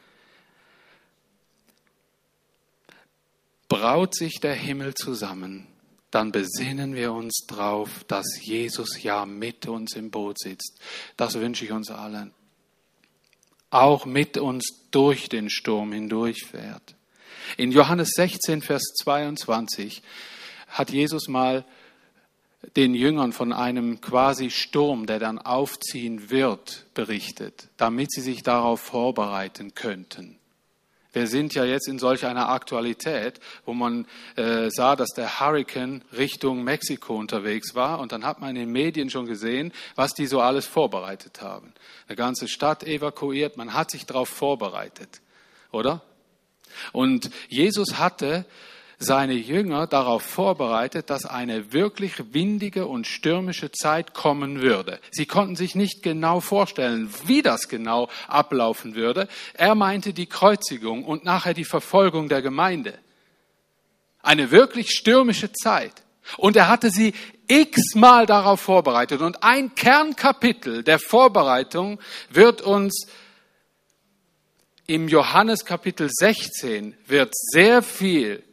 Braut 3.69 4.15
sich 4.15 4.41
der 4.41 4.55
Himmel 4.55 4.93
zusammen, 4.95 5.67
dann 6.11 6.31
besinnen 6.31 6.95
wir 6.95 7.13
uns 7.13 7.45
drauf, 7.47 8.03
dass 8.07 8.25
Jesus 8.41 9.01
ja 9.01 9.25
mit 9.25 9.67
uns 9.67 9.95
im 9.95 10.11
Boot 10.11 10.39
sitzt. 10.39 10.81
Das 11.15 11.35
wünsche 11.35 11.63
ich 11.63 11.71
uns 11.71 11.89
allen 11.89 12.33
auch 13.69 14.05
mit 14.05 14.37
uns 14.37 14.87
durch 14.91 15.29
den 15.29 15.49
Sturm 15.49 15.91
hindurchfährt. 15.91 16.95
In 17.57 17.71
Johannes 17.71 18.11
16, 18.15 18.61
Vers 18.61 18.83
22 19.03 20.01
hat 20.67 20.91
Jesus 20.91 21.27
mal 21.27 21.65
den 22.75 22.93
Jüngern 22.93 23.31
von 23.31 23.53
einem 23.53 24.01
quasi 24.01 24.49
Sturm, 24.49 25.05
der 25.05 25.19
dann 25.19 25.39
aufziehen 25.39 26.29
wird, 26.29 26.85
berichtet, 26.93 27.69
damit 27.77 28.11
sie 28.11 28.21
sich 28.21 28.43
darauf 28.43 28.81
vorbereiten 28.81 29.73
könnten. 29.75 30.38
Wir 31.11 31.25
sind 31.25 31.55
ja 31.55 31.65
jetzt 31.65 31.87
in 31.87 31.97
solch 31.97 32.25
einer 32.25 32.49
Aktualität, 32.49 33.39
wo 33.65 33.73
man 33.73 34.05
äh, 34.35 34.69
sah, 34.69 34.95
dass 34.95 35.09
der 35.09 35.39
Hurricane 35.39 36.03
Richtung 36.15 36.63
Mexiko 36.63 37.15
unterwegs 37.15 37.73
war. 37.73 37.99
Und 37.99 38.11
dann 38.11 38.25
hat 38.25 38.39
man 38.39 38.51
in 38.51 38.55
den 38.55 38.71
Medien 38.71 39.09
schon 39.09 39.25
gesehen, 39.25 39.73
was 39.95 40.13
die 40.13 40.27
so 40.27 40.39
alles 40.39 40.67
vorbereitet 40.67 41.41
haben. 41.41 41.73
Eine 42.07 42.15
ganze 42.15 42.47
Stadt 42.47 42.83
evakuiert, 42.83 43.57
man 43.57 43.73
hat 43.73 43.89
sich 43.89 44.05
darauf 44.05 44.29
vorbereitet, 44.29 45.21
oder? 45.71 46.01
Und 46.91 47.31
Jesus 47.47 47.97
hatte 47.97 48.45
seine 48.99 49.33
Jünger 49.33 49.87
darauf 49.87 50.21
vorbereitet, 50.21 51.09
dass 51.09 51.25
eine 51.25 51.71
wirklich 51.71 52.33
windige 52.33 52.85
und 52.85 53.07
stürmische 53.07 53.71
Zeit 53.71 54.13
kommen 54.13 54.61
würde. 54.61 54.99
Sie 55.09 55.25
konnten 55.25 55.55
sich 55.55 55.73
nicht 55.73 56.03
genau 56.03 56.41
vorstellen, 56.41 57.09
wie 57.25 57.41
das 57.41 57.69
genau 57.69 58.09
ablaufen 58.27 58.95
würde. 58.95 59.29
Er 59.53 59.73
meinte 59.73 60.13
die 60.13 60.27
Kreuzigung 60.27 61.05
und 61.05 61.23
nachher 61.23 61.53
die 61.53 61.65
Verfolgung 61.65 62.27
der 62.27 62.41
Gemeinde. 62.41 62.99
Eine 64.21 64.51
wirklich 64.51 64.91
stürmische 64.91 65.53
Zeit. 65.53 65.93
Und 66.35 66.57
er 66.57 66.67
hatte 66.67 66.91
sie 66.91 67.13
x-mal 67.47 68.25
darauf 68.25 68.59
vorbereitet. 68.59 69.21
Und 69.21 69.43
ein 69.43 69.75
Kernkapitel 69.75 70.83
der 70.83 70.99
Vorbereitung 70.99 71.99
wird 72.29 72.61
uns 72.61 73.07
im 74.87 75.07
Johannes 75.07 75.65
Kapitel 75.65 76.09
16 76.11 76.97
wird 77.05 77.33
sehr 77.35 77.81
viel 77.81 78.43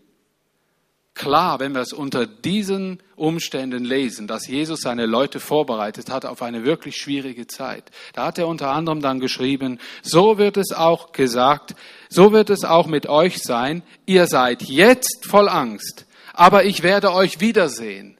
klar, 1.16 1.58
wenn 1.58 1.74
wir 1.74 1.80
es 1.80 1.92
unter 1.92 2.26
diesen 2.26 3.02
Umständen 3.16 3.84
lesen, 3.84 4.28
dass 4.28 4.46
Jesus 4.46 4.82
seine 4.82 5.06
Leute 5.06 5.40
vorbereitet 5.40 6.10
hat 6.10 6.24
auf 6.24 6.42
eine 6.42 6.64
wirklich 6.64 6.96
schwierige 6.96 7.46
Zeit. 7.46 7.90
Da 8.12 8.26
hat 8.26 8.38
er 8.38 8.46
unter 8.46 8.70
anderem 8.70 9.00
dann 9.00 9.18
geschrieben, 9.18 9.80
so 10.02 10.38
wird 10.38 10.56
es 10.56 10.72
auch 10.72 11.12
gesagt, 11.12 11.74
so 12.08 12.32
wird 12.32 12.50
es 12.50 12.64
auch 12.64 12.86
mit 12.86 13.08
euch 13.08 13.42
sein, 13.42 13.82
ihr 14.04 14.26
seid 14.26 14.62
jetzt 14.62 15.26
voll 15.26 15.48
Angst, 15.48 16.06
aber 16.34 16.64
ich 16.64 16.82
werde 16.82 17.12
euch 17.12 17.40
wiedersehen. 17.40 18.18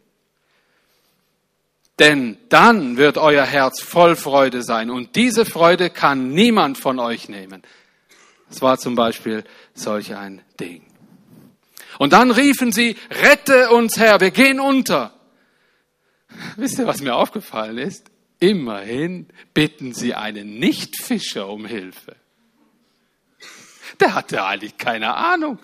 Denn 1.98 2.36
dann 2.48 2.96
wird 2.96 3.16
euer 3.18 3.44
Herz 3.44 3.82
voll 3.82 4.16
Freude 4.16 4.62
sein 4.62 4.90
und 4.90 5.16
diese 5.16 5.44
Freude 5.44 5.90
kann 5.90 6.30
niemand 6.30 6.78
von 6.78 6.98
euch 6.98 7.28
nehmen. 7.28 7.62
Das 8.48 8.62
war 8.62 8.78
zum 8.78 8.94
Beispiel 8.94 9.44
solch 9.74 10.14
ein 10.14 10.42
Ding. 10.58 10.85
Und 11.98 12.12
dann 12.12 12.30
riefen 12.30 12.72
sie, 12.72 12.96
rette 13.10 13.70
uns 13.70 13.96
Herr, 13.96 14.20
wir 14.20 14.30
gehen 14.30 14.60
unter. 14.60 15.14
Wisst 16.56 16.78
ihr, 16.78 16.86
was 16.86 17.00
mir 17.00 17.14
aufgefallen 17.14 17.78
ist? 17.78 18.10
Immerhin 18.38 19.28
bitten 19.54 19.94
sie 19.94 20.14
einen 20.14 20.58
Nichtfischer 20.58 21.48
um 21.48 21.64
Hilfe. 21.64 22.16
Der 24.00 24.14
hatte 24.14 24.44
eigentlich 24.44 24.76
keine 24.76 25.14
Ahnung. 25.14 25.58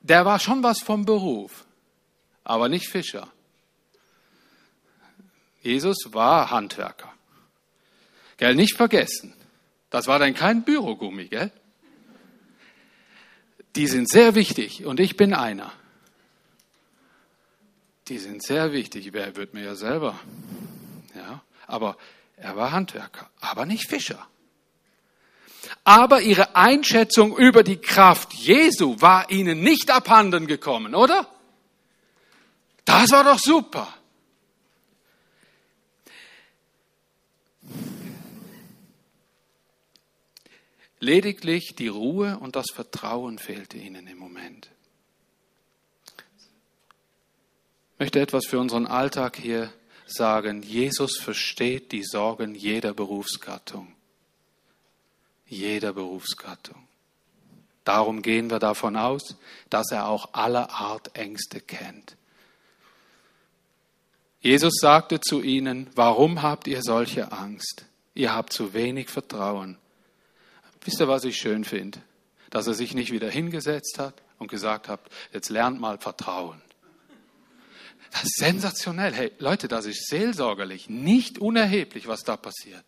Der 0.00 0.24
war 0.24 0.40
schon 0.40 0.62
was 0.62 0.80
vom 0.80 1.04
Beruf, 1.04 1.64
aber 2.42 2.68
nicht 2.68 2.88
Fischer. 2.88 3.28
Jesus 5.62 5.96
war 6.12 6.50
Handwerker. 6.50 7.12
Gell, 8.38 8.54
nicht 8.54 8.76
vergessen. 8.76 9.34
Das 9.90 10.06
war 10.06 10.18
dann 10.18 10.34
kein 10.34 10.64
Bürogummi, 10.64 11.26
gell? 11.28 11.52
Die 13.76 13.86
sind 13.86 14.08
sehr 14.08 14.34
wichtig 14.34 14.84
und 14.84 15.00
ich 15.00 15.16
bin 15.16 15.34
einer. 15.34 15.72
Die 18.08 18.18
sind 18.18 18.42
sehr 18.42 18.72
wichtig. 18.72 19.12
Wer 19.12 19.36
wird 19.36 19.54
mir 19.54 19.62
ja 19.62 19.74
selber? 19.76 20.18
Ja, 21.14 21.42
aber 21.66 21.96
er 22.36 22.56
war 22.56 22.72
Handwerker, 22.72 23.30
aber 23.40 23.66
nicht 23.66 23.88
Fischer. 23.88 24.26
Aber 25.84 26.20
ihre 26.22 26.56
Einschätzung 26.56 27.36
über 27.36 27.62
die 27.62 27.76
Kraft 27.76 28.32
Jesu 28.32 29.00
war 29.00 29.30
ihnen 29.30 29.60
nicht 29.60 29.90
abhanden 29.90 30.46
gekommen, 30.46 30.94
oder? 30.94 31.28
Das 32.84 33.10
war 33.10 33.24
doch 33.24 33.38
super. 33.38 33.94
Lediglich 41.00 41.74
die 41.74 41.88
Ruhe 41.88 42.38
und 42.38 42.56
das 42.56 42.66
Vertrauen 42.72 43.38
fehlte 43.38 43.78
ihnen 43.78 44.06
im 44.06 44.18
Moment. 44.18 44.70
Ich 47.94 48.00
möchte 48.00 48.20
etwas 48.20 48.46
für 48.46 48.58
unseren 48.58 48.86
Alltag 48.86 49.36
hier 49.36 49.72
sagen. 50.06 50.62
Jesus 50.62 51.18
versteht 51.18 51.92
die 51.92 52.04
Sorgen 52.04 52.54
jeder 52.54 52.92
Berufsgattung. 52.92 53.94
Jeder 55.46 55.94
Berufsgattung. 55.94 56.86
Darum 57.84 58.20
gehen 58.20 58.50
wir 58.50 58.58
davon 58.58 58.96
aus, 58.96 59.36
dass 59.70 59.90
er 59.90 60.06
auch 60.06 60.28
alle 60.32 60.70
Art 60.70 61.16
Ängste 61.16 61.60
kennt. 61.60 62.14
Jesus 64.42 64.74
sagte 64.80 65.20
zu 65.20 65.42
ihnen, 65.42 65.88
warum 65.94 66.42
habt 66.42 66.66
ihr 66.66 66.82
solche 66.82 67.32
Angst? 67.32 67.86
Ihr 68.14 68.34
habt 68.34 68.52
zu 68.52 68.74
wenig 68.74 69.08
Vertrauen. 69.08 69.78
Wisst 70.84 71.00
ihr, 71.00 71.08
was 71.08 71.24
ich 71.24 71.36
schön 71.36 71.64
finde? 71.64 72.02
Dass 72.50 72.66
er 72.66 72.74
sich 72.74 72.94
nicht 72.94 73.12
wieder 73.12 73.30
hingesetzt 73.30 73.98
hat 73.98 74.22
und 74.38 74.50
gesagt 74.50 74.88
hat, 74.88 75.00
jetzt 75.32 75.50
lernt 75.50 75.80
mal 75.80 75.98
Vertrauen. 75.98 76.60
Das 78.10 78.24
ist 78.24 78.38
sensationell. 78.38 79.14
Hey, 79.14 79.32
Leute, 79.38 79.68
das 79.68 79.86
ist 79.86 80.08
seelsorgerlich, 80.08 80.88
nicht 80.88 81.38
unerheblich, 81.38 82.08
was 82.08 82.22
da 82.22 82.36
passiert. 82.36 82.84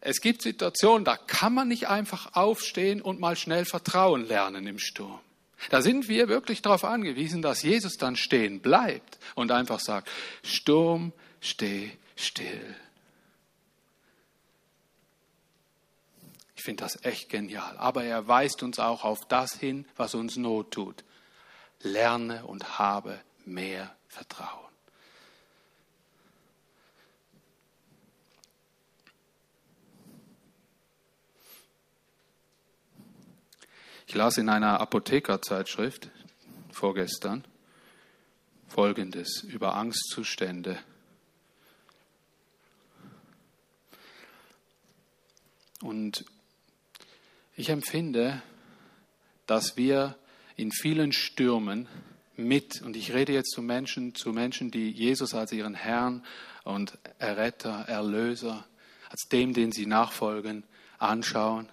Es 0.00 0.20
gibt 0.20 0.42
Situationen, 0.42 1.04
da 1.04 1.16
kann 1.16 1.54
man 1.54 1.68
nicht 1.68 1.88
einfach 1.88 2.34
aufstehen 2.34 3.02
und 3.02 3.20
mal 3.20 3.36
schnell 3.36 3.66
Vertrauen 3.66 4.26
lernen 4.26 4.66
im 4.66 4.78
Sturm. 4.78 5.20
Da 5.68 5.82
sind 5.82 6.08
wir 6.08 6.28
wirklich 6.28 6.62
darauf 6.62 6.84
angewiesen, 6.84 7.42
dass 7.42 7.62
Jesus 7.62 7.98
dann 7.98 8.16
stehen 8.16 8.60
bleibt 8.60 9.18
und 9.34 9.52
einfach 9.52 9.78
sagt, 9.78 10.10
Sturm, 10.42 11.12
steh 11.40 11.90
still. 12.16 12.74
Ich 16.60 16.64
finde 16.64 16.84
das 16.84 17.02
echt 17.06 17.30
genial. 17.30 17.78
Aber 17.78 18.04
er 18.04 18.28
weist 18.28 18.62
uns 18.62 18.78
auch 18.78 19.02
auf 19.02 19.26
das 19.26 19.54
hin, 19.54 19.86
was 19.96 20.14
uns 20.14 20.36
Not 20.36 20.72
tut. 20.72 21.04
Lerne 21.80 22.44
und 22.44 22.78
habe 22.78 23.18
mehr 23.46 23.96
Vertrauen. 24.08 24.68
Ich 34.06 34.14
las 34.14 34.36
in 34.36 34.50
einer 34.50 34.80
Apothekerzeitschrift 34.80 36.10
vorgestern 36.70 37.46
Folgendes 38.68 39.44
über 39.44 39.76
Angstzustände 39.76 40.78
Und 45.82 46.26
ich 47.60 47.68
empfinde, 47.68 48.42
dass 49.46 49.76
wir 49.76 50.16
in 50.56 50.72
vielen 50.72 51.12
Stürmen 51.12 51.88
mit, 52.36 52.80
und 52.80 52.96
ich 52.96 53.12
rede 53.12 53.34
jetzt 53.34 53.50
zu 53.50 53.60
Menschen, 53.60 54.14
zu 54.14 54.32
Menschen, 54.32 54.70
die 54.70 54.90
Jesus 54.90 55.34
als 55.34 55.52
ihren 55.52 55.74
Herrn 55.74 56.24
und 56.64 56.96
Erretter, 57.18 57.84
Erlöser, 57.86 58.66
als 59.10 59.28
dem, 59.28 59.52
den 59.52 59.72
sie 59.72 59.84
nachfolgen, 59.84 60.64
anschauen 60.98 61.68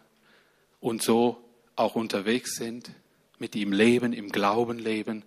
und 0.82 1.02
so 1.02 1.42
auch 1.78 1.96
unterwegs 1.96 2.56
sind, 2.58 2.92
mit 3.40 3.56
ihm 3.56 3.72
leben, 3.72 4.12
im 4.12 4.30
Glauben 4.30 4.80
leben. 4.80 5.24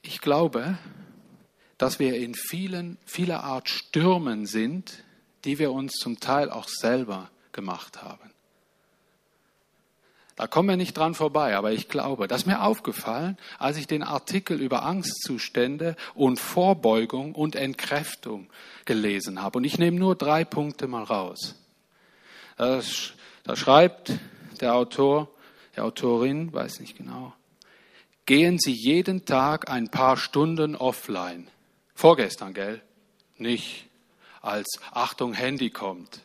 Ich 0.00 0.22
glaube, 0.22 0.78
dass 1.76 1.98
wir 1.98 2.16
in 2.16 2.34
vielen, 2.34 2.96
vieler 3.04 3.44
Art 3.44 3.68
Stürmen 3.68 4.46
sind, 4.46 5.04
die 5.44 5.58
wir 5.58 5.72
uns 5.72 5.92
zum 5.94 6.18
Teil 6.20 6.50
auch 6.50 6.68
selber 6.68 7.30
gemacht 7.52 8.02
haben. 8.02 8.30
Da 10.40 10.46
kommen 10.46 10.70
wir 10.70 10.78
nicht 10.78 10.96
dran 10.96 11.12
vorbei, 11.14 11.54
aber 11.54 11.72
ich 11.72 11.90
glaube, 11.90 12.26
das 12.26 12.40
ist 12.40 12.46
mir 12.46 12.62
aufgefallen, 12.62 13.36
als 13.58 13.76
ich 13.76 13.86
den 13.86 14.02
Artikel 14.02 14.58
über 14.58 14.84
Angstzustände 14.84 15.96
und 16.14 16.40
Vorbeugung 16.40 17.34
und 17.34 17.56
Entkräftung 17.56 18.48
gelesen 18.86 19.42
habe. 19.42 19.58
Und 19.58 19.64
ich 19.64 19.76
nehme 19.76 19.98
nur 19.98 20.14
drei 20.14 20.46
Punkte 20.46 20.86
mal 20.86 21.02
raus. 21.02 21.56
Da, 22.56 22.80
schreibt 23.54 24.14
der 24.62 24.76
Autor, 24.76 25.28
die 25.76 25.80
Autorin, 25.80 26.50
weiß 26.54 26.80
nicht 26.80 26.96
genau, 26.96 27.34
gehen 28.24 28.58
Sie 28.58 28.72
jeden 28.72 29.26
Tag 29.26 29.68
ein 29.68 29.90
paar 29.90 30.16
Stunden 30.16 30.74
offline. 30.74 31.48
Vorgestern, 31.94 32.54
gell? 32.54 32.80
Nicht 33.36 33.90
als 34.40 34.80
Achtung, 34.90 35.34
Handy 35.34 35.68
kommt. 35.68 36.22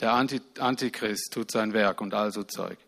Der 0.00 0.12
Antichrist 0.14 1.32
tut 1.32 1.50
sein 1.50 1.72
Werk 1.72 2.00
und 2.00 2.14
also 2.14 2.42
Zeug. 2.42 2.78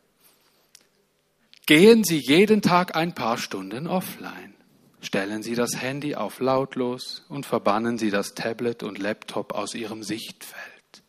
Gehen 1.67 2.05
Sie 2.05 2.19
jeden 2.19 2.61
Tag 2.61 2.95
ein 2.97 3.14
paar 3.14 3.38
Stunden 3.38 3.87
offline. 3.87 4.55
Stellen 5.01 5.43
Sie 5.43 5.55
das 5.55 5.81
Handy 5.81 6.14
auf 6.14 6.40
lautlos 6.40 7.25
und 7.29 7.47
verbannen 7.47 7.99
Sie 7.99 8.11
das 8.11 8.35
Tablet 8.35 8.83
und 8.83 8.99
Laptop 8.99 9.53
aus 9.53 9.75
Ihrem 9.75 10.03
Sichtfeld. 10.03 11.03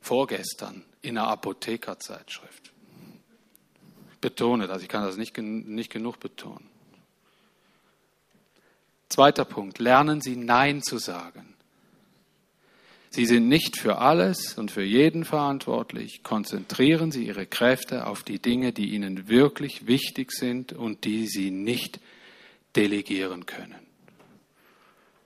Vorgestern 0.00 0.84
in 1.02 1.18
einer 1.18 1.28
Apothekerzeitschrift. 1.28 2.72
Betone 4.20 4.66
das, 4.66 4.82
ich 4.82 4.88
kann 4.88 5.04
das 5.04 5.16
nicht, 5.16 5.36
nicht 5.38 5.90
genug 5.92 6.18
betonen. 6.18 6.68
Zweiter 9.08 9.44
Punkt, 9.44 9.78
lernen 9.78 10.20
Sie 10.20 10.36
Nein 10.36 10.82
zu 10.82 10.98
sagen. 10.98 11.54
Sie 13.10 13.24
sind 13.24 13.48
nicht 13.48 13.78
für 13.78 13.98
alles 13.98 14.58
und 14.58 14.70
für 14.70 14.82
jeden 14.82 15.24
verantwortlich. 15.24 16.22
Konzentrieren 16.22 17.10
Sie 17.10 17.26
Ihre 17.26 17.46
Kräfte 17.46 18.06
auf 18.06 18.22
die 18.22 18.38
Dinge, 18.38 18.72
die 18.72 18.90
Ihnen 18.90 19.28
wirklich 19.28 19.86
wichtig 19.86 20.32
sind 20.32 20.72
und 20.72 21.04
die 21.04 21.26
Sie 21.26 21.50
nicht 21.50 22.00
delegieren 22.76 23.46
können. 23.46 23.74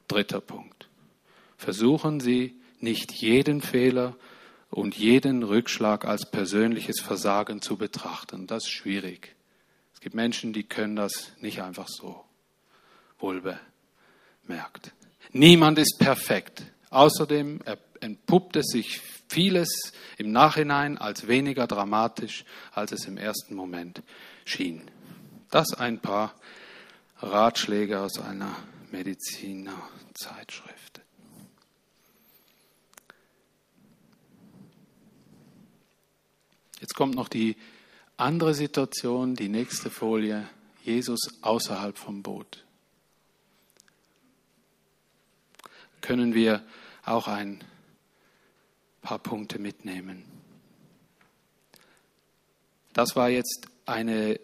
Dritter 0.07 0.41
Punkt. 0.41 0.89
Versuchen 1.57 2.21
Sie 2.21 2.55
nicht 2.81 3.13
jeden 3.13 3.61
Fehler 3.63 4.17
und 4.71 4.97
jeden 4.97 5.43
Rückschlag 5.43 6.05
als 6.05 6.31
persönliches 6.31 7.01
Versagen 7.01 7.61
zu 7.63 7.77
betrachten. 7.77 8.47
Das 8.47 8.65
ist 8.65 8.71
schwierig. 8.71 9.35
Es 9.93 10.01
gibt 10.01 10.15
Menschen, 10.15 10.53
die 10.53 10.65
können 10.65 10.97
das 10.97 11.33
nicht 11.41 11.63
einfach 11.63 11.89
so 11.89 12.25
wohl 13.19 13.43
bemerkt. 14.47 14.93
Niemand 15.33 15.79
ist 15.79 15.99
perfekt. 15.99 16.65
Außerdem 16.93 17.61
entpuppt 18.01 18.57
es 18.57 18.67
sich 18.67 19.01
vieles 19.27 19.95
im 20.19 20.31
Nachhinein 20.31 20.99
als 20.99 21.27
weniger 21.27 21.67
dramatisch, 21.67 22.45
als 22.71 22.93
es 22.93 23.07
im 23.07 23.17
ersten 23.17 23.55
Moment 23.55 24.03
schien. 24.45 24.83
Das 25.51 25.73
ein 25.73 26.01
paar 26.01 26.35
Ratschläge 27.17 27.99
aus 27.99 28.19
einer 28.19 28.55
Medizinerzeitschrift. 28.91 31.01
Jetzt 36.79 36.95
kommt 36.95 37.15
noch 37.15 37.31
die 37.31 37.57
andere 38.19 38.53
Situation, 38.53 39.35
die 39.35 39.49
nächste 39.49 39.89
Folie, 39.89 40.47
Jesus 40.85 41.21
außerhalb 41.41 41.97
vom 41.97 42.23
Boot. 42.23 42.63
Können 46.03 46.35
wir 46.35 46.63
auch 47.05 47.29
ein 47.29 47.63
paar 49.03 49.19
Punkte 49.19 49.59
mitnehmen. 49.59 50.25
Das 52.93 53.17
war 53.17 53.29
jetzt 53.29 53.67
eine 53.87 54.39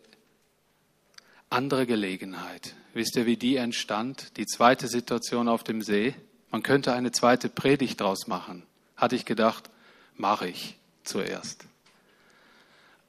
andere 1.51 1.87
Gelegenheit. 1.87 2.75
Wisst 2.95 3.17
ihr, 3.17 3.27
wie 3.27 3.37
die 3.37 3.57
entstand? 3.57 4.37
Die 4.37 4.47
zweite 4.47 4.89
Situation 4.89 5.49
auf 5.49 5.63
dem 5.63 5.83
See. 5.83 6.15
Man 6.51 6.63
könnte 6.63 6.93
eine 6.93 7.13
zweite 7.13 7.49
Predigt 7.49 8.01
draus 8.01 8.27
machen. 8.27 8.65
Hatte 8.97 9.17
ich 9.17 9.25
gedacht, 9.25 9.71
mache 10.17 10.49
ich 10.49 10.77
zuerst. 11.05 11.67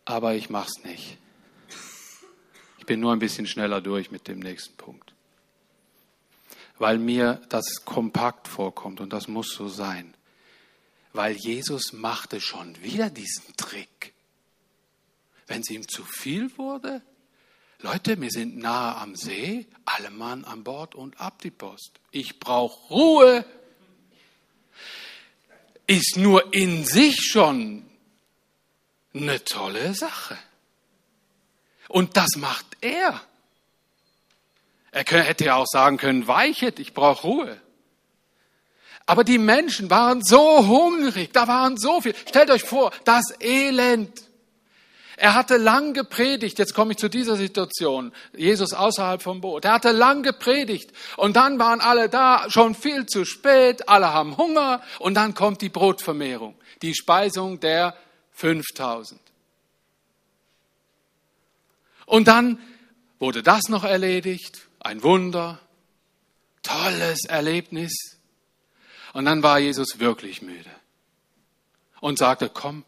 Aber 0.05 0.35
ich 0.35 0.49
mache 0.49 0.69
es 0.69 0.83
nicht. 0.83 1.17
Ich 2.77 2.85
bin 2.85 2.99
nur 2.99 3.13
ein 3.13 3.19
bisschen 3.19 3.47
schneller 3.47 3.81
durch 3.81 4.12
mit 4.12 4.27
dem 4.27 4.39
nächsten 4.39 4.75
Punkt 4.75 5.13
weil 6.79 6.97
mir 6.97 7.41
das 7.49 7.85
kompakt 7.85 8.47
vorkommt 8.47 9.01
und 9.01 9.13
das 9.13 9.27
muss 9.27 9.53
so 9.53 9.67
sein. 9.67 10.13
Weil 11.13 11.35
Jesus 11.35 11.93
machte 11.93 12.41
schon 12.41 12.81
wieder 12.81 13.09
diesen 13.09 13.55
Trick. 13.57 14.13
Wenn 15.47 15.61
es 15.61 15.69
ihm 15.69 15.87
zu 15.87 16.03
viel 16.03 16.57
wurde, 16.57 17.01
Leute, 17.81 18.19
wir 18.19 18.29
sind 18.29 18.57
nahe 18.57 18.95
am 18.97 19.15
See, 19.15 19.65
alle 19.85 20.09
Mann 20.09 20.43
an 20.43 20.63
Bord 20.63 20.95
und 20.95 21.19
ab 21.19 21.41
die 21.41 21.51
Post. 21.51 21.91
Ich 22.11 22.39
brauche 22.39 22.93
Ruhe. 22.93 23.45
Ist 25.87 26.17
nur 26.17 26.53
in 26.53 26.85
sich 26.85 27.15
schon 27.21 27.89
eine 29.13 29.43
tolle 29.43 29.93
Sache. 29.95 30.37
Und 31.87 32.17
das 32.17 32.35
macht 32.35 32.65
er. 32.81 33.21
Er 34.91 35.04
hätte 35.04 35.45
ja 35.45 35.56
auch 35.56 35.67
sagen 35.67 35.97
können, 35.97 36.28
weichet, 36.28 36.80
ich 36.80 36.93
brauche 36.93 37.28
Ruhe. 37.28 37.62
Aber 39.06 39.23
die 39.23 39.38
Menschen 39.38 39.89
waren 39.89 40.23
so 40.23 40.67
hungrig, 40.67 41.32
da 41.34 41.47
waren 41.47 41.78
so 41.78 42.02
viel. 42.02 42.13
Stellt 42.28 42.52
euch 42.52 42.63
vor, 42.63 42.91
das 43.06 43.23
Elend. 43.39 44.23
Er 45.17 45.34
hatte 45.34 45.58
lang 45.58 45.93
gepredigt, 45.93 46.60
jetzt 46.60 46.73
komme 46.73 46.91
ich 46.91 46.97
zu 46.97 47.10
dieser 47.10 47.36
Situation, 47.36 48.13
Jesus 48.38 48.71
außerhalb 48.71 49.21
vom 49.21 49.41
Boot. 49.41 49.65
Er 49.65 49.73
hatte 49.73 49.91
lang 49.91 50.23
gepredigt 50.23 50.91
und 51.17 51.36
dann 51.36 51.60
waren 51.60 51.82
alle 51.82 52.08
da, 52.08 52.45
schon 52.49 52.73
viel 52.73 53.06
zu 53.06 53.25
spät, 53.25 53.89
alle 53.89 54.13
haben 54.13 54.38
Hunger 54.38 54.82
und 54.99 55.15
dann 55.15 55.34
kommt 55.34 55.62
die 55.62 55.69
Brotvermehrung, 55.69 56.56
die 56.82 56.95
Speisung 56.95 57.60
der 57.60 57.97
5000. 58.32 59.19
Und 62.06 62.30
dann 62.30 62.60
wurde 63.17 63.43
das 63.43 63.63
noch 63.67 63.84
erledigt 63.84 64.68
ein 64.89 65.04
Wunder, 65.04 65.60
tolles 66.63 67.25
Erlebnis. 67.25 68.17
Und 69.13 69.25
dann 69.25 69.43
war 69.43 69.60
Jesus 69.60 69.99
wirklich 69.99 70.41
müde 70.41 70.69
und 72.02 72.17
sagte, 72.17 72.49
komm, 72.52 72.84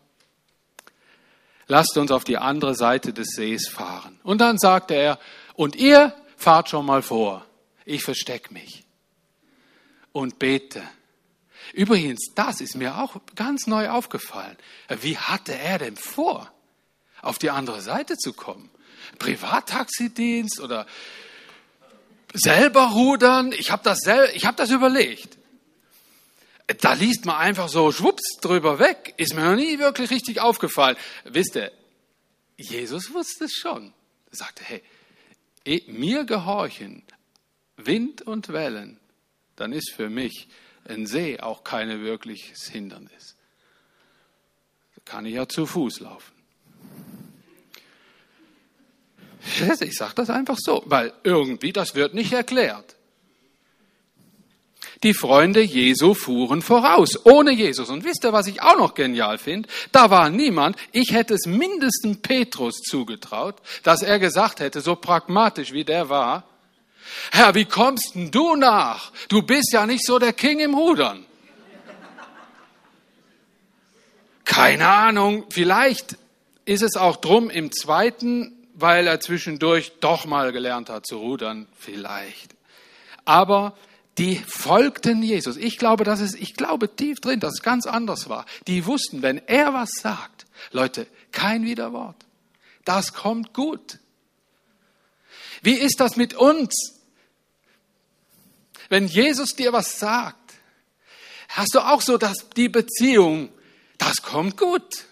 lasst 1.67 1.97
uns 1.97 2.11
auf 2.11 2.23
die 2.23 2.37
andere 2.37 2.73
Seite 2.73 3.13
des 3.13 3.29
Sees 3.35 3.67
fahren. 3.69 4.19
Und 4.23 4.39
dann 4.39 4.57
sagte 4.57 4.95
er, 4.95 5.19
und 5.53 5.75
ihr 5.75 6.15
fahrt 6.37 6.69
schon 6.69 6.87
mal 6.87 7.03
vor, 7.03 7.45
ich 7.85 8.03
verstecke 8.03 8.51
mich 8.51 8.83
und 10.11 10.39
bete. 10.39 10.81
Übrigens, 11.73 12.33
das 12.33 12.61
ist 12.61 12.75
mir 12.75 12.97
auch 12.97 13.17
ganz 13.35 13.67
neu 13.67 13.89
aufgefallen. 13.89 14.57
Wie 14.89 15.17
hatte 15.17 15.53
er 15.53 15.77
denn 15.77 15.97
vor, 15.97 16.51
auf 17.21 17.37
die 17.37 17.51
andere 17.51 17.81
Seite 17.81 18.17
zu 18.17 18.33
kommen? 18.33 18.71
Privattaxidienst 19.19 20.59
oder 20.59 20.87
selber 22.33 22.91
rudern, 22.91 23.51
ich 23.51 23.71
habe 23.71 23.83
das, 23.83 23.99
sel 23.99 24.27
hab 24.43 24.57
das 24.57 24.69
überlegt. 24.69 25.37
Da 26.79 26.93
liest 26.93 27.25
man 27.25 27.35
einfach 27.35 27.67
so 27.67 27.91
schwupps 27.91 28.37
drüber 28.39 28.79
weg. 28.79 29.13
Ist 29.17 29.33
mir 29.33 29.43
noch 29.43 29.55
nie 29.55 29.79
wirklich 29.79 30.09
richtig 30.09 30.39
aufgefallen. 30.39 30.95
Wisst 31.25 31.55
ihr, 31.55 31.71
Jesus 32.57 33.13
wusste 33.13 33.45
es 33.45 33.53
schon. 33.53 33.93
Er 34.29 34.37
sagte, 34.37 34.63
hey, 34.63 34.81
eh, 35.65 35.81
mir 35.91 36.23
gehorchen 36.23 37.03
Wind 37.75 38.21
und 38.21 38.49
Wellen, 38.49 38.99
dann 39.55 39.73
ist 39.73 39.91
für 39.91 40.09
mich 40.09 40.47
ein 40.85 41.05
See 41.05 41.39
auch 41.39 41.63
kein 41.63 42.01
wirkliches 42.01 42.67
Hindernis. 42.67 43.35
Da 44.95 45.01
kann 45.05 45.25
ich 45.25 45.35
ja 45.35 45.47
zu 45.47 45.65
Fuß 45.65 45.99
laufen. 46.01 46.40
Ich 49.79 49.97
sage 49.97 50.13
das 50.15 50.29
einfach 50.29 50.57
so, 50.59 50.83
weil 50.85 51.13
irgendwie 51.23 51.73
das 51.73 51.95
wird 51.95 52.13
nicht 52.13 52.31
erklärt. 52.33 52.95
Die 55.03 55.15
Freunde 55.15 55.61
Jesu 55.61 56.13
fuhren 56.13 56.61
voraus, 56.61 57.25
ohne 57.25 57.51
Jesus. 57.51 57.89
Und 57.89 58.03
wisst 58.03 58.23
ihr, 58.23 58.33
was 58.33 58.45
ich 58.45 58.61
auch 58.61 58.77
noch 58.77 58.93
genial 58.93 59.39
finde? 59.39 59.67
Da 59.91 60.11
war 60.11 60.29
niemand, 60.29 60.75
ich 60.91 61.11
hätte 61.11 61.33
es 61.33 61.47
mindestens 61.47 62.19
Petrus 62.21 62.81
zugetraut, 62.81 63.55
dass 63.81 64.03
er 64.03 64.19
gesagt 64.19 64.59
hätte, 64.59 64.81
so 64.81 64.95
pragmatisch 64.95 65.71
wie 65.71 65.83
der 65.83 66.09
war, 66.09 66.45
Herr, 67.31 67.55
wie 67.55 67.65
kommst 67.65 68.15
denn 68.15 68.31
du 68.31 68.55
nach? 68.55 69.11
Du 69.27 69.41
bist 69.41 69.73
ja 69.73 69.85
nicht 69.85 70.05
so 70.05 70.19
der 70.19 70.33
King 70.33 70.59
im 70.59 70.75
Rudern. 70.75 71.25
Keine 74.45 74.87
Ahnung, 74.87 75.45
vielleicht 75.49 76.17
ist 76.65 76.83
es 76.83 76.95
auch 76.95 77.17
drum 77.17 77.49
im 77.49 77.71
zweiten, 77.71 78.60
weil 78.81 79.07
er 79.07 79.19
zwischendurch 79.19 79.93
doch 79.99 80.25
mal 80.25 80.51
gelernt 80.51 80.89
hat 80.89 81.05
zu 81.05 81.17
rudern, 81.17 81.67
vielleicht. 81.77 82.55
Aber 83.25 83.75
die 84.17 84.35
folgten 84.35 85.23
Jesus. 85.23 85.57
Ich 85.57 85.77
glaube, 85.77 86.03
dass 86.03 86.19
es, 86.19 86.33
ich 86.33 86.55
glaube 86.55 86.95
tief 86.95 87.19
drin, 87.21 87.39
dass 87.39 87.53
es 87.53 87.61
ganz 87.61 87.85
anders 87.85 88.29
war. 88.29 88.45
Die 88.67 88.85
wussten, 88.85 89.21
wenn 89.21 89.37
er 89.47 89.73
was 89.73 89.91
sagt, 89.91 90.45
Leute, 90.71 91.07
kein 91.31 91.65
Widerwort. 91.65 92.17
Das 92.83 93.13
kommt 93.13 93.53
gut. 93.53 93.99
Wie 95.61 95.73
ist 95.75 95.99
das 95.99 96.17
mit 96.17 96.33
uns? 96.33 96.99
Wenn 98.89 99.07
Jesus 99.07 99.55
dir 99.55 99.71
was 99.71 99.99
sagt, 99.99 100.53
hast 101.49 101.73
du 101.73 101.79
auch 101.79 102.01
so, 102.01 102.17
dass 102.17 102.49
die 102.55 102.67
Beziehung, 102.67 103.49
das 103.97 104.21
kommt 104.21 104.57
gut. 104.57 105.05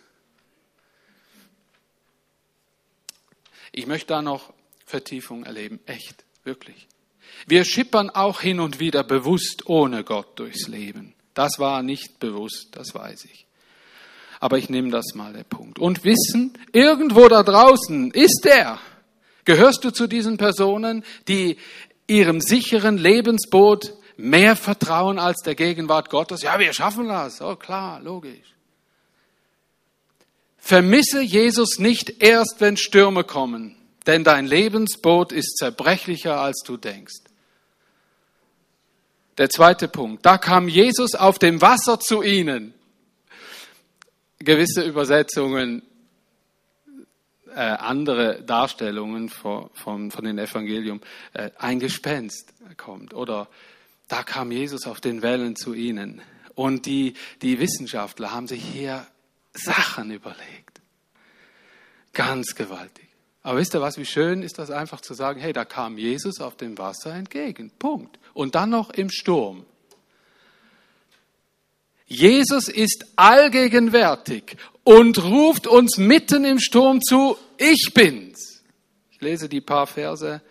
Ich 3.80 3.88
möchte 3.88 4.08
da 4.08 4.22
noch 4.22 4.52
Vertiefung 4.86 5.46
erleben, 5.46 5.80
echt, 5.86 6.26
wirklich. 6.44 6.90
Wir 7.48 7.64
schippern 7.64 8.10
auch 8.10 8.42
hin 8.42 8.60
und 8.60 8.82
wieder 8.82 9.06
bewusst 9.06 9.68
ohne 9.68 10.04
Gott 10.04 10.38
durchs 10.38 10.68
Leben. 10.68 11.14
Das 11.34 11.60
war 11.60 11.82
nicht 11.82 12.20
bewusst, 12.20 12.72
das 12.74 12.94
weiß 12.94 13.24
ich. 13.32 13.46
Aber 14.42 14.58
ich 14.58 14.70
nehme 14.70 14.90
das 14.90 15.14
mal 15.16 15.32
der 15.32 15.46
Punkt. 15.46 15.80
Und 15.80 16.04
wissen, 16.04 16.58
irgendwo 16.74 17.30
da 17.30 17.42
draußen 17.42 18.12
ist 18.12 18.46
er. 18.46 18.80
Gehörst 19.46 19.86
du 19.86 19.92
zu 19.92 20.08
diesen 20.08 20.36
Personen, 20.36 21.06
die 21.30 21.56
ihrem 22.06 22.42
sicheren 22.42 22.98
Lebensboot 22.98 23.94
mehr 24.18 24.58
vertrauen 24.58 25.20
als 25.20 25.38
der 25.38 25.56
Gegenwart 25.56 26.10
Gottes? 26.10 26.42
Ja, 26.42 26.60
wir 26.60 26.74
schaffen 26.74 27.08
das. 27.08 27.42
Oh 27.42 27.56
klar, 27.56 28.02
logisch. 28.02 28.56
Vermisse 30.60 31.22
Jesus 31.22 31.80
nicht 31.80 32.22
erst, 32.22 32.58
wenn 32.60 32.78
Stürme 32.78 33.24
kommen, 33.24 33.76
denn 34.06 34.24
dein 34.24 34.46
Lebensboot 34.46 35.32
ist 35.32 35.58
zerbrechlicher, 35.58 36.40
als 36.40 36.62
du 36.66 36.78
denkst. 36.78 37.22
Der 39.38 39.50
zweite 39.50 39.88
Punkt. 39.88 40.26
Da 40.26 40.38
kam 40.38 40.68
Jesus 40.68 41.16
auf 41.16 41.40
dem 41.40 41.62
Wasser 41.62 42.00
zu 42.00 42.22
ihnen. 42.22 42.74
Gewisse 44.40 44.84
Übersetzungen, 44.84 45.82
äh, 47.48 47.62
andere 47.62 48.44
Darstellungen 48.44 49.30
von, 49.30 49.70
von, 49.74 50.12
von 50.12 50.26
den 50.26 50.38
Evangelium, 50.38 51.00
äh, 51.34 51.52
ein 51.58 51.80
Gespenst 51.80 52.54
kommt. 52.76 53.14
Oder 53.14 53.48
da 54.10 54.24
kam 54.24 54.52
Jesus 54.52 54.86
auf 54.88 55.00
den 55.00 55.22
Wellen 55.22 55.56
zu 55.56 55.74
ihnen. 55.74 56.22
Und 56.54 56.86
die, 56.86 57.14
die 57.42 57.60
Wissenschaftler 57.60 58.32
haben 58.32 58.48
sich 58.48 58.62
hier 58.62 59.08
Sachen 59.64 60.12
überlegt. 60.12 60.82
Ganz 62.14 62.56
gewaltig. 62.56 63.08
Aber 63.42 63.60
wisst 63.60 63.74
ihr 63.74 63.82
was, 63.82 63.98
wie 63.98 64.06
schön 64.06 64.42
ist 64.42 64.60
das 64.60 64.72
einfach 64.72 65.02
zu 65.02 65.14
sagen, 65.14 65.40
hey, 65.40 65.54
da 65.54 65.66
kam 65.66 65.98
Jesus 65.98 66.42
auf 66.42 66.58
dem 66.58 66.78
Wasser 66.78 67.14
entgegen. 67.14 67.72
Punkt. 67.80 68.20
Und 68.34 68.56
dann 68.56 68.70
noch 68.70 68.90
im 68.92 69.10
Sturm. 69.10 69.66
Jesus 72.06 72.68
ist 72.68 73.06
allgegenwärtig 73.16 74.58
und 74.84 75.24
ruft 75.24 75.68
uns 75.68 75.98
mitten 75.98 76.44
im 76.44 76.60
Sturm 76.60 77.02
zu, 77.02 77.38
ich 77.58 77.92
bin's. 77.94 78.64
Ich 79.12 79.22
lese 79.22 79.48
die 79.48 79.62
paar 79.62 79.86
Verse 79.86 80.42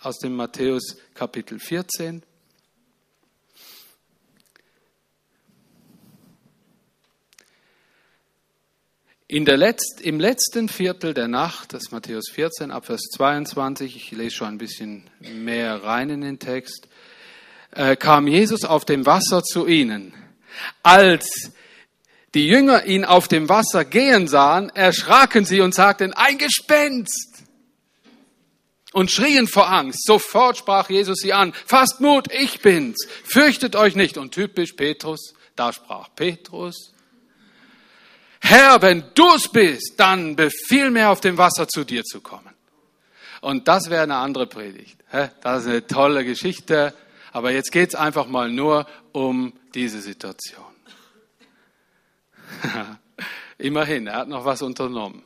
aus 0.00 0.18
dem 0.18 0.34
Matthäus 0.34 0.96
Kapitel 1.14 1.58
14. 1.58 2.22
In 9.26 9.46
der 9.46 9.56
Letzt, 9.56 10.02
Im 10.02 10.20
letzten 10.20 10.68
Viertel 10.68 11.14
der 11.14 11.28
Nacht, 11.28 11.72
das 11.72 11.84
ist 11.84 11.92
Matthäus 11.92 12.28
14, 12.30 12.70
Abvers 12.70 13.00
22, 13.14 13.96
ich 13.96 14.10
lese 14.10 14.36
schon 14.36 14.48
ein 14.48 14.58
bisschen 14.58 15.08
mehr 15.18 15.82
rein 15.82 16.10
in 16.10 16.20
den 16.20 16.38
Text, 16.38 16.88
äh, 17.70 17.96
kam 17.96 18.28
Jesus 18.28 18.66
auf 18.66 18.84
dem 18.84 19.06
Wasser 19.06 19.42
zu 19.42 19.66
ihnen. 19.66 20.12
Als 20.82 21.52
die 22.34 22.46
Jünger 22.46 22.84
ihn 22.84 23.06
auf 23.06 23.26
dem 23.26 23.48
Wasser 23.48 23.86
gehen 23.86 24.28
sahen, 24.28 24.68
erschraken 24.68 25.46
sie 25.46 25.62
und 25.62 25.74
sagten, 25.74 26.12
ein 26.12 26.36
Gespenst! 26.36 27.44
Und 28.92 29.10
schrien 29.10 29.48
vor 29.48 29.72
Angst. 29.72 30.04
Sofort 30.04 30.58
sprach 30.58 30.90
Jesus 30.90 31.20
sie 31.20 31.32
an, 31.32 31.54
fasst 31.64 32.02
Mut, 32.02 32.30
ich 32.30 32.60
bin's, 32.60 33.06
fürchtet 33.24 33.74
euch 33.74 33.96
nicht. 33.96 34.18
Und 34.18 34.32
typisch 34.32 34.74
Petrus, 34.74 35.32
da 35.56 35.72
sprach 35.72 36.10
Petrus, 36.14 36.93
Herr, 38.46 38.82
wenn 38.82 39.04
du 39.14 39.26
es 39.34 39.48
bist, 39.48 39.94
dann 39.96 40.36
befiehl 40.36 40.90
mir 40.90 41.08
auf 41.08 41.22
dem 41.22 41.38
Wasser 41.38 41.66
zu 41.66 41.82
dir 41.82 42.04
zu 42.04 42.20
kommen. 42.20 42.52
Und 43.40 43.68
das 43.68 43.88
wäre 43.88 44.02
eine 44.02 44.16
andere 44.16 44.46
Predigt. 44.46 45.02
Das 45.40 45.62
ist 45.62 45.68
eine 45.70 45.86
tolle 45.86 46.26
Geschichte. 46.26 46.92
Aber 47.32 47.52
jetzt 47.52 47.72
geht 47.72 47.88
es 47.88 47.94
einfach 47.94 48.26
mal 48.26 48.50
nur 48.50 48.86
um 49.12 49.54
diese 49.74 50.02
Situation. 50.02 50.62
Immerhin, 53.58 54.08
er 54.08 54.16
hat 54.16 54.28
noch 54.28 54.44
was 54.44 54.60
unternommen. 54.60 55.22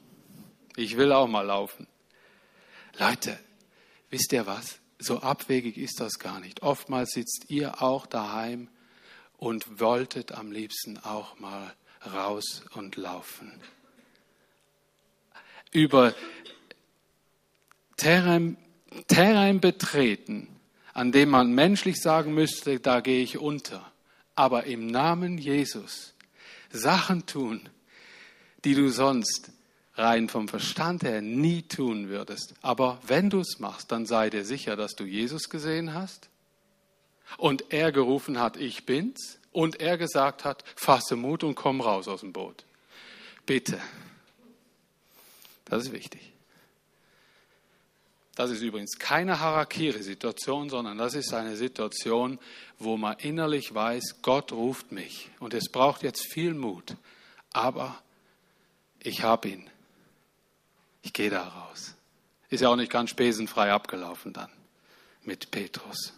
Ich 0.77 0.97
will 0.97 1.11
auch 1.11 1.27
mal 1.27 1.45
laufen. 1.45 1.89
Leute, 3.01 3.37
wisst 4.11 4.33
ihr 4.33 4.47
was? 4.47 4.79
So 5.01 5.23
abwegig 5.23 5.77
ist 5.77 5.99
das 5.99 6.21
gar 6.21 6.39
nicht. 6.39 6.62
Oftmals 6.62 7.11
sitzt 7.11 7.47
ihr 7.49 7.83
auch 7.83 8.07
daheim 8.07 8.69
und 9.39 9.81
wolltet 9.81 10.31
am 10.31 10.53
liebsten 10.53 10.99
auch 10.99 11.37
mal 11.41 11.75
raus 12.12 12.62
und 12.74 12.96
laufen. 12.96 13.52
Über 15.72 16.14
Terrain, 17.96 18.56
Terrain 19.06 19.61
betreten, 19.61 20.48
an 20.94 21.12
dem 21.12 21.30
man 21.30 21.52
menschlich 21.52 22.00
sagen 22.00 22.34
müsste, 22.34 22.80
da 22.80 23.00
gehe 23.00 23.22
ich 23.22 23.38
unter. 23.38 23.90
Aber 24.34 24.64
im 24.64 24.86
Namen 24.86 25.38
Jesus 25.38 26.14
Sachen 26.70 27.26
tun, 27.26 27.68
die 28.64 28.74
du 28.74 28.88
sonst 28.88 29.50
rein 29.94 30.28
vom 30.28 30.48
Verstand 30.48 31.02
her 31.02 31.20
nie 31.20 31.62
tun 31.62 32.09
würdest. 32.09 32.54
Aber 32.62 33.00
wenn 33.06 33.30
du 33.30 33.40
es 33.40 33.59
machst, 33.59 33.90
dann 33.90 34.06
sei 34.06 34.30
dir 34.30 34.44
sicher, 34.44 34.76
dass 34.76 34.94
du 34.94 35.04
Jesus 35.04 35.50
gesehen 35.50 35.92
hast 35.92 36.28
und 37.36 37.72
er 37.72 37.92
gerufen 37.92 38.38
hat, 38.38 38.56
ich 38.56 38.86
bin's 38.86 39.38
und 39.59 39.80
er 39.80 39.98
gesagt 39.98 40.44
hat, 40.44 40.62
fasse 40.76 41.16
Mut 41.16 41.42
und 41.42 41.56
komm 41.56 41.80
raus 41.80 42.06
aus 42.06 42.20
dem 42.20 42.32
Boot. 42.32 42.64
Bitte. 43.44 43.80
Das 45.64 45.82
ist 45.82 45.90
wichtig. 45.90 46.20
Das 48.36 48.52
ist 48.52 48.61
übrigens 48.61 49.00
keine 49.00 49.40
Harakiri-Situation, 49.40 50.70
sondern 50.70 50.96
das 50.96 51.14
ist 51.14 51.34
eine 51.34 51.56
Situation, 51.56 52.38
wo 52.78 52.96
man 52.96 53.18
innerlich 53.18 53.74
weiß, 53.74 54.22
Gott 54.22 54.52
ruft 54.52 54.92
mich. 54.92 55.28
Und 55.40 55.54
es 55.54 55.72
braucht 55.72 56.04
jetzt 56.04 56.32
viel 56.32 56.54
Mut. 56.54 56.94
Aber 57.52 58.00
ich 59.00 59.24
habe 59.24 59.48
ihn. 59.48 59.68
Ich 61.02 61.12
gehe 61.12 61.30
da 61.30 61.42
raus. 61.42 61.96
Ist 62.48 62.61
ja 62.61 62.68
auch 62.68 62.76
nicht 62.76 62.92
ganz 62.92 63.11
spesenfrei 63.11 63.72
abgelaufen 63.72 64.32
dann 64.32 64.50
mit 65.24 65.50
Petrus. 65.50 66.12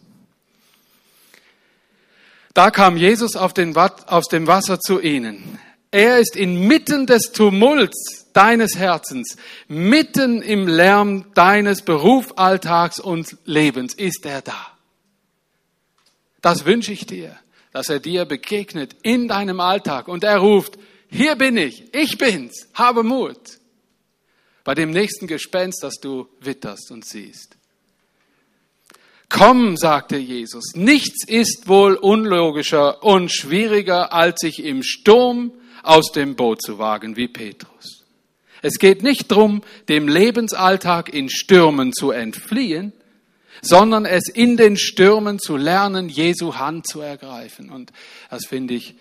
Da 2.54 2.70
kam 2.70 2.96
Jesus 2.96 3.36
auf 3.36 3.54
den, 3.54 3.76
aus 3.76 4.26
dem 4.26 4.46
Wasser 4.46 4.80
zu 4.80 5.00
ihnen. 5.00 5.58
Er 5.92 6.18
ist 6.18 6.36
inmitten 6.36 7.06
des 7.06 7.32
Tumults 7.32 8.26
deines 8.32 8.76
Herzens, 8.76 9.36
mitten 9.66 10.40
im 10.42 10.68
Lärm 10.68 11.32
deines 11.34 11.82
Berufalltags 11.82 13.00
und 13.00 13.36
Lebens 13.44 13.94
ist 13.94 14.24
er 14.24 14.42
da. 14.42 14.66
Das 16.40 16.64
wünsche 16.64 16.92
ich 16.92 17.06
dir, 17.06 17.36
dass 17.72 17.88
er 17.88 17.98
dir 17.98 18.24
begegnet 18.24 18.96
in 19.02 19.28
deinem 19.28 19.60
Alltag 19.60 20.08
und 20.08 20.24
er 20.24 20.38
ruft, 20.38 20.78
hier 21.08 21.34
bin 21.34 21.56
ich, 21.56 21.92
ich 21.92 22.18
bin's, 22.18 22.68
habe 22.74 23.02
Mut. 23.02 23.58
Bei 24.62 24.74
dem 24.74 24.90
nächsten 24.90 25.26
Gespenst, 25.26 25.82
das 25.82 25.96
du 25.96 26.28
witterst 26.40 26.90
und 26.92 27.04
siehst. 27.04 27.56
Komm, 29.30 29.76
sagte 29.76 30.16
Jesus, 30.16 30.74
nichts 30.74 31.26
ist 31.26 31.68
wohl 31.68 31.94
unlogischer 31.94 33.02
und 33.02 33.30
schwieriger, 33.30 34.12
als 34.12 34.40
sich 34.40 34.62
im 34.62 34.82
Sturm 34.82 35.52
aus 35.82 36.12
dem 36.12 36.34
Boot 36.34 36.60
zu 36.60 36.78
wagen 36.78 37.16
wie 37.16 37.28
Petrus. 37.28 38.04
Es 38.60 38.78
geht 38.78 39.02
nicht 39.02 39.30
darum, 39.30 39.62
dem 39.88 40.08
Lebensalltag 40.08 41.14
in 41.14 41.30
Stürmen 41.30 41.92
zu 41.92 42.10
entfliehen, 42.10 42.92
sondern 43.62 44.04
es 44.04 44.28
in 44.28 44.56
den 44.56 44.76
Stürmen 44.76 45.38
zu 45.38 45.56
lernen, 45.56 46.08
Jesu 46.08 46.56
Hand 46.56 46.86
zu 46.86 47.00
ergreifen. 47.00 47.70
Und 47.70 47.92
das 48.30 48.46
finde 48.46 48.74
ich 48.74 48.96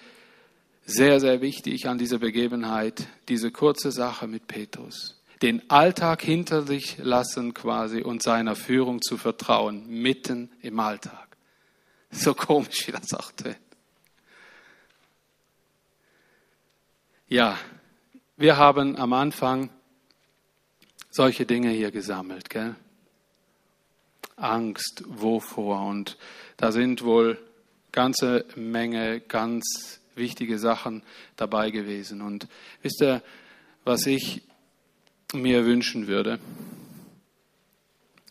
sehr, 0.85 1.19
sehr 1.19 1.41
wichtig 1.41 1.87
an 1.87 1.97
dieser 1.97 2.19
Begebenheit, 2.19 3.07
diese 3.27 3.51
kurze 3.51 3.91
Sache 3.91 4.27
mit 4.27 4.47
Petrus. 4.47 5.18
Den 5.41 5.69
Alltag 5.69 6.21
hinter 6.21 6.63
sich 6.63 6.97
lassen 6.97 7.53
quasi 7.53 8.01
und 8.01 8.21
seiner 8.21 8.55
Führung 8.55 9.01
zu 9.01 9.17
vertrauen, 9.17 9.87
mitten 9.87 10.51
im 10.61 10.79
Alltag. 10.79 11.37
So 12.11 12.33
komisch, 12.33 12.87
wie 12.87 12.91
das 12.91 13.13
auch 13.13 13.31
tönt. 13.31 13.57
Ja, 17.27 17.57
wir 18.37 18.57
haben 18.57 18.97
am 18.97 19.13
Anfang 19.13 19.69
solche 21.11 21.45
Dinge 21.45 21.69
hier 21.69 21.91
gesammelt, 21.91 22.49
gell? 22.49 22.75
Angst, 24.35 25.03
wovor? 25.07 25.85
Und 25.85 26.17
da 26.57 26.71
sind 26.71 27.03
wohl 27.03 27.37
ganze 27.91 28.45
Menge 28.55 29.19
ganz 29.19 29.99
wichtige 30.15 30.57
Sachen 30.57 31.03
dabei 31.35 31.71
gewesen. 31.71 32.21
Und 32.21 32.47
wisst 32.81 33.01
ihr, 33.01 33.21
was 33.83 34.05
ich 34.05 34.41
mir 35.33 35.65
wünschen 35.65 36.07
würde? 36.07 36.39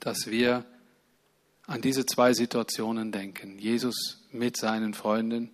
Dass 0.00 0.26
wir 0.26 0.64
an 1.66 1.82
diese 1.82 2.06
zwei 2.06 2.32
Situationen 2.32 3.12
denken. 3.12 3.58
Jesus 3.58 4.26
mit 4.32 4.56
seinen 4.56 4.94
Freunden 4.94 5.50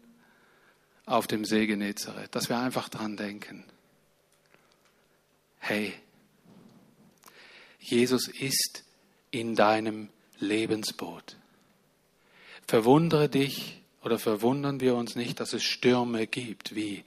auf 1.07 1.27
dem 1.27 1.45
See 1.45 1.67
Genezareth. 1.67 2.35
Dass 2.35 2.49
wir 2.49 2.59
einfach 2.59 2.89
dran 2.89 3.17
denken. 3.17 3.65
Hey, 5.59 5.93
Jesus 7.79 8.29
ist 8.29 8.85
in 9.31 9.55
deinem 9.55 10.09
Lebensboot. 10.39 11.37
Verwundere 12.67 13.29
dich 13.29 13.83
oder 14.03 14.19
verwundern 14.19 14.81
wir 14.81 14.95
uns 14.95 15.17
nicht, 15.17 15.41
dass 15.41 15.53
es 15.53 15.63
Stürme 15.65 16.27
gibt 16.27 16.75
wie 16.75 17.05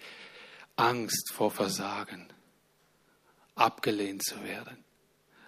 Angst 0.76 1.32
vor 1.34 1.52
Versagen, 1.52 2.28
abgelehnt 3.58 4.24
zu 4.24 4.44
werden. 4.44 4.84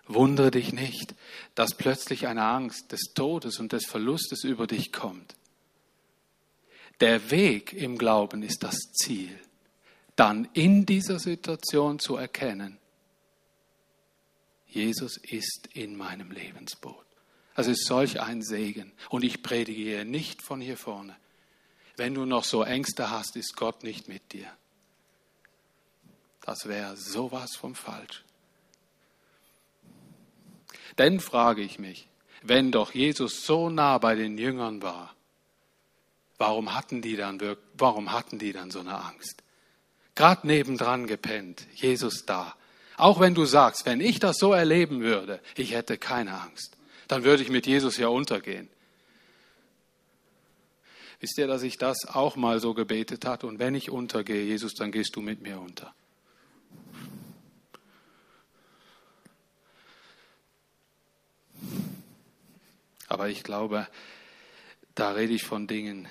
Wundere 0.08 0.52
dich 0.52 0.74
nicht, 0.74 1.14
dass 1.56 1.76
plötzlich 1.76 2.28
eine 2.28 2.44
Angst 2.44 2.92
des 2.92 3.14
Todes 3.14 3.60
und 3.60 3.72
des 3.72 3.86
Verlustes 3.86 4.44
über 4.44 4.66
dich 4.66 4.92
kommt. 4.92 5.36
Der 7.00 7.32
Weg 7.32 7.74
im 7.74 7.98
Glauben 7.98 8.44
ist 8.44 8.64
das 8.64 8.78
Ziel, 8.92 9.40
dann 10.16 10.50
in 10.54 10.86
dieser 10.86 11.20
Situation 11.20 12.00
zu 12.00 12.16
erkennen, 12.16 12.78
Jesus 14.70 15.18
ist 15.18 15.68
in 15.74 15.96
meinem 15.96 16.32
Lebensboot. 16.32 17.06
Es 17.56 17.68
ist 17.68 17.86
solch 17.86 18.22
ein 18.22 18.42
Segen. 18.42 18.92
Und 19.10 19.24
ich 19.24 19.42
predige 19.42 19.82
hier 19.82 20.06
nicht 20.06 20.42
von 20.42 20.62
hier 20.62 20.78
vorne. 20.78 21.16
Wenn 21.98 22.14
du 22.14 22.26
noch 22.26 22.44
so 22.44 22.64
Ängste 22.64 23.10
hast, 23.10 23.36
ist 23.36 23.56
Gott 23.56 23.84
nicht 23.84 24.08
mit 24.08 24.32
dir. 24.32 24.48
Das 26.50 26.68
wäre 26.68 26.98
sowas 26.98 27.56
vom 27.56 27.76
falsch. 27.76 28.24
Denn 30.98 31.20
frage 31.20 31.62
ich 31.62 31.78
mich, 31.78 32.08
wenn 32.42 32.72
doch 32.72 32.96
Jesus 32.96 33.46
so 33.46 33.70
nah 33.70 34.00
bei 34.00 34.16
den 34.16 34.40
Jüngern 34.40 34.82
war, 34.82 35.14
warum 36.40 36.74
hatten 36.74 37.04
die 37.04 37.16
dann, 37.16 37.40
warum 37.78 38.12
hatten 38.12 38.40
die 38.40 38.52
dann 38.52 38.72
so 38.72 38.80
eine 38.80 39.00
Angst? 39.00 39.44
Gerade 40.16 40.48
nebendran 40.48 41.06
gepennt, 41.06 41.68
Jesus 41.76 42.26
da. 42.26 42.56
Auch 42.98 43.20
wenn 43.20 43.36
du 43.36 43.46
sagst, 43.46 43.86
wenn 43.86 44.02
ich 44.02 44.18
das 44.18 44.38
so 44.40 44.52
erleben 44.52 45.02
würde, 45.02 45.42
ich 45.56 45.74
hätte 45.74 46.00
keine 46.00 46.42
Angst 46.42 46.76
dann 47.10 47.24
würde 47.24 47.42
ich 47.44 47.50
mit 47.50 47.66
Jesus 47.68 47.98
ja 47.98 48.08
untergehen. 48.08 48.70
Wisst 51.20 51.38
ihr, 51.38 51.48
dass 51.48 51.64
ich 51.64 51.78
das 51.78 52.06
auch 52.06 52.36
mal 52.36 52.60
so 52.60 52.74
gebetet 52.74 53.26
hat 53.26 53.44
und 53.44 53.60
wenn 53.60 53.76
ich 53.76 53.90
untergehe, 53.90 54.44
Jesus, 54.44 54.74
dann 54.74 54.92
gehst 54.92 55.16
du 55.16 55.22
mit 55.22 55.42
mir 55.42 55.60
unter. 55.60 55.94
Aber 63.10 63.28
ich 63.28 63.44
glaube, 63.44 63.88
da 64.96 65.12
rede 65.12 65.34
ich 65.34 65.44
von 65.44 65.68
Dingen, 65.68 66.08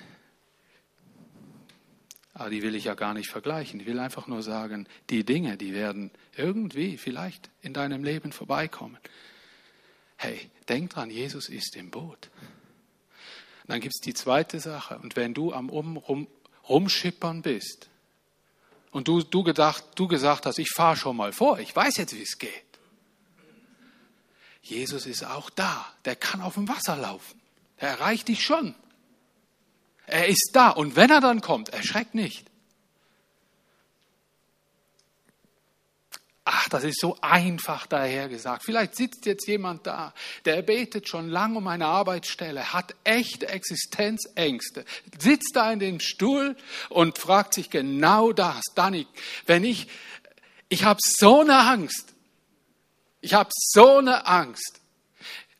aber 2.33 2.49
die 2.49 2.61
will 2.61 2.75
ich 2.75 2.85
ja 2.85 2.93
gar 2.93 3.13
nicht 3.13 3.29
vergleichen. 3.29 3.79
Ich 3.79 3.85
will 3.85 3.99
einfach 3.99 4.27
nur 4.27 4.43
sagen, 4.43 4.87
die 5.09 5.25
Dinge, 5.25 5.57
die 5.57 5.73
werden 5.73 6.11
irgendwie 6.37 6.97
vielleicht 6.97 7.49
in 7.61 7.73
deinem 7.73 8.03
Leben 8.03 8.31
vorbeikommen. 8.31 8.97
Hey, 10.15 10.49
denk 10.67 10.91
dran, 10.91 11.09
Jesus 11.09 11.49
ist 11.49 11.75
im 11.75 11.89
Boot. 11.89 12.29
dann 13.67 13.81
gibt 13.81 13.93
es 13.93 14.01
die 14.01 14.13
zweite 14.13 14.59
Sache. 14.59 14.99
Und 14.99 15.15
wenn 15.15 15.33
du 15.33 15.53
am 15.53 15.69
um, 15.69 15.97
rum, 15.97 16.27
Rumschippern 16.67 17.41
bist 17.41 17.89
und 18.91 19.07
du, 19.07 19.21
du, 19.21 19.43
gedacht, 19.43 19.83
du 19.95 20.07
gesagt 20.07 20.45
hast, 20.45 20.59
ich 20.59 20.69
fahre 20.73 20.95
schon 20.95 21.17
mal 21.17 21.31
vor, 21.31 21.59
ich 21.59 21.75
weiß 21.75 21.97
jetzt, 21.97 22.15
wie 22.15 22.21
es 22.21 22.37
geht. 22.37 22.68
Jesus 24.61 25.05
ist 25.05 25.23
auch 25.23 25.49
da. 25.49 25.85
Der 26.05 26.15
kann 26.15 26.41
auf 26.41 26.55
dem 26.55 26.67
Wasser 26.67 26.95
laufen. 26.95 27.39
Der 27.81 27.89
erreicht 27.89 28.27
dich 28.27 28.43
schon. 28.43 28.75
Er 30.05 30.27
ist 30.27 30.51
da. 30.53 30.69
Und 30.69 30.95
wenn 30.95 31.09
er 31.09 31.21
dann 31.21 31.41
kommt, 31.41 31.69
erschreck 31.69 32.13
nicht. 32.13 32.49
Ach, 36.51 36.67
das 36.67 36.83
ist 36.83 36.99
so 36.99 37.15
einfach 37.21 37.85
dahergesagt. 37.85 38.63
Vielleicht 38.63 38.95
sitzt 38.95 39.27
jetzt 39.27 39.47
jemand 39.47 39.85
da, 39.85 40.15
der 40.45 40.63
betet 40.63 41.07
schon 41.07 41.29
lange 41.29 41.59
um 41.59 41.67
eine 41.67 41.85
Arbeitsstelle, 41.85 42.73
hat 42.73 42.95
echte 43.03 43.47
Existenzängste, 43.47 44.83
sitzt 45.19 45.51
da 45.53 45.71
in 45.71 45.77
dem 45.77 45.99
Stuhl 45.99 46.55
und 46.89 47.19
fragt 47.19 47.53
sich 47.53 47.69
genau 47.69 48.31
das. 48.31 48.63
Danny, 48.73 49.05
wenn 49.45 49.63
ich, 49.63 49.87
ich 50.69 50.85
habe 50.85 50.99
so 51.03 51.41
eine 51.41 51.55
Angst, 51.55 52.15
ich 53.21 53.33
habe 53.33 53.49
so 53.53 53.97
eine 53.97 54.25
Angst. 54.25 54.79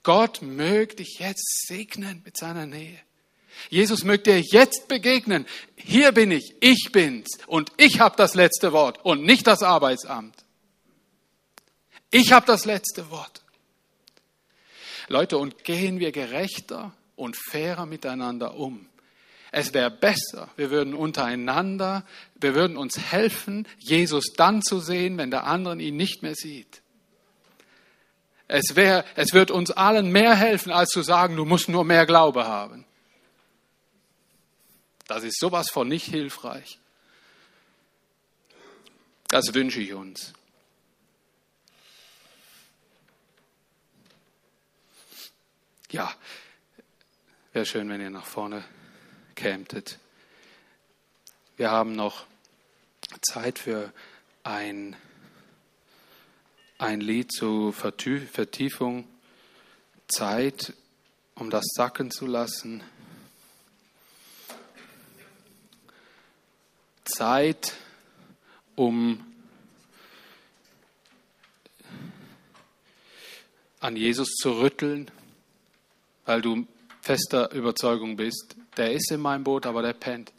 Gott 0.03 0.41
möge 0.41 0.95
dich 0.95 1.19
jetzt 1.19 1.67
segnen 1.67 2.21
mit 2.23 2.37
seiner 2.37 2.65
Nähe. 2.65 2.99
Jesus 3.69 4.03
möge 4.03 4.23
dir 4.23 4.39
jetzt 4.39 4.87
begegnen. 4.87 5.45
Hier 5.75 6.11
bin 6.13 6.31
ich, 6.31 6.55
ich 6.61 6.89
bin's 6.91 7.37
und 7.47 7.71
ich 7.77 7.99
habe 7.99 8.15
das 8.15 8.33
letzte 8.33 8.71
Wort 8.71 9.03
und 9.03 9.23
nicht 9.23 9.47
das 9.47 9.63
Arbeitsamt. 9.63 10.35
Ich 12.11 12.31
habe 12.31 12.45
das 12.45 12.65
letzte 12.65 13.11
Wort. 13.11 13.41
Leute, 15.09 15.37
und 15.37 15.63
gehen 15.63 15.99
wir 15.99 16.11
gerechter 16.11 16.93
und 17.15 17.35
fairer 17.35 17.85
miteinander 17.85 18.55
um. 18.55 18.87
Es 19.51 19.73
wäre 19.73 19.89
besser, 19.89 20.49
wir 20.55 20.69
würden 20.69 20.93
untereinander, 20.93 22.05
wir 22.35 22.53
würden 22.53 22.77
uns 22.77 22.99
helfen, 22.99 23.67
Jesus 23.79 24.33
dann 24.37 24.61
zu 24.61 24.79
sehen, 24.79 25.17
wenn 25.17 25.31
der 25.31 25.45
andere 25.45 25.81
ihn 25.81 25.97
nicht 25.97 26.21
mehr 26.21 26.35
sieht. 26.35 26.81
Es, 28.51 28.75
wäre, 28.75 29.05
es 29.15 29.33
wird 29.33 29.51
uns 29.51 29.69
allen 29.69 30.11
mehr 30.11 30.35
helfen, 30.35 30.71
als 30.71 30.89
zu 30.89 31.03
sagen, 31.03 31.35
du 31.35 31.45
musst 31.45 31.69
nur 31.69 31.85
mehr 31.85 32.07
Glaube 32.07 32.47
haben. 32.47 32.83
Das 35.05 35.23
ist 35.23 35.39
sowas 35.39 35.69
von 35.69 35.87
nicht 35.87 36.05
hilfreich. 36.05 36.79
Das 39.27 39.53
wünsche 39.53 39.79
ich 39.79 39.93
uns. 39.93 40.33
Ja, 45.91 46.11
wäre 47.53 47.67
schön, 47.67 47.87
wenn 47.89 48.01
ihr 48.01 48.09
nach 48.09 48.25
vorne 48.25 48.63
kämtet. 49.35 49.99
Wir 51.55 51.69
haben 51.69 51.95
noch 51.95 52.25
Zeit 53.21 53.59
für 53.59 53.93
ein, 54.41 54.95
ein 56.79 57.01
Lied 57.01 57.31
zur 57.31 57.71
Vertiefung, 57.73 59.07
Zeit, 60.07 60.73
um 61.35 61.51
das 61.51 61.65
sacken 61.75 62.09
zu 62.09 62.25
lassen. 62.25 62.81
Zeit, 67.05 67.73
um 68.75 69.23
an 73.79 73.95
Jesus 73.95 74.29
zu 74.35 74.59
rütteln 74.59 75.11
weil 76.29 76.43
du 76.43 76.67
fester 77.01 77.51
Überzeugung 77.53 78.15
bist, 78.15 78.55
der 78.77 78.91
ist 78.91 79.11
in 79.11 79.19
meinem 79.19 79.43
Boot, 79.43 79.65
aber 79.65 79.81
der 79.81 79.93
pennt. 79.93 80.31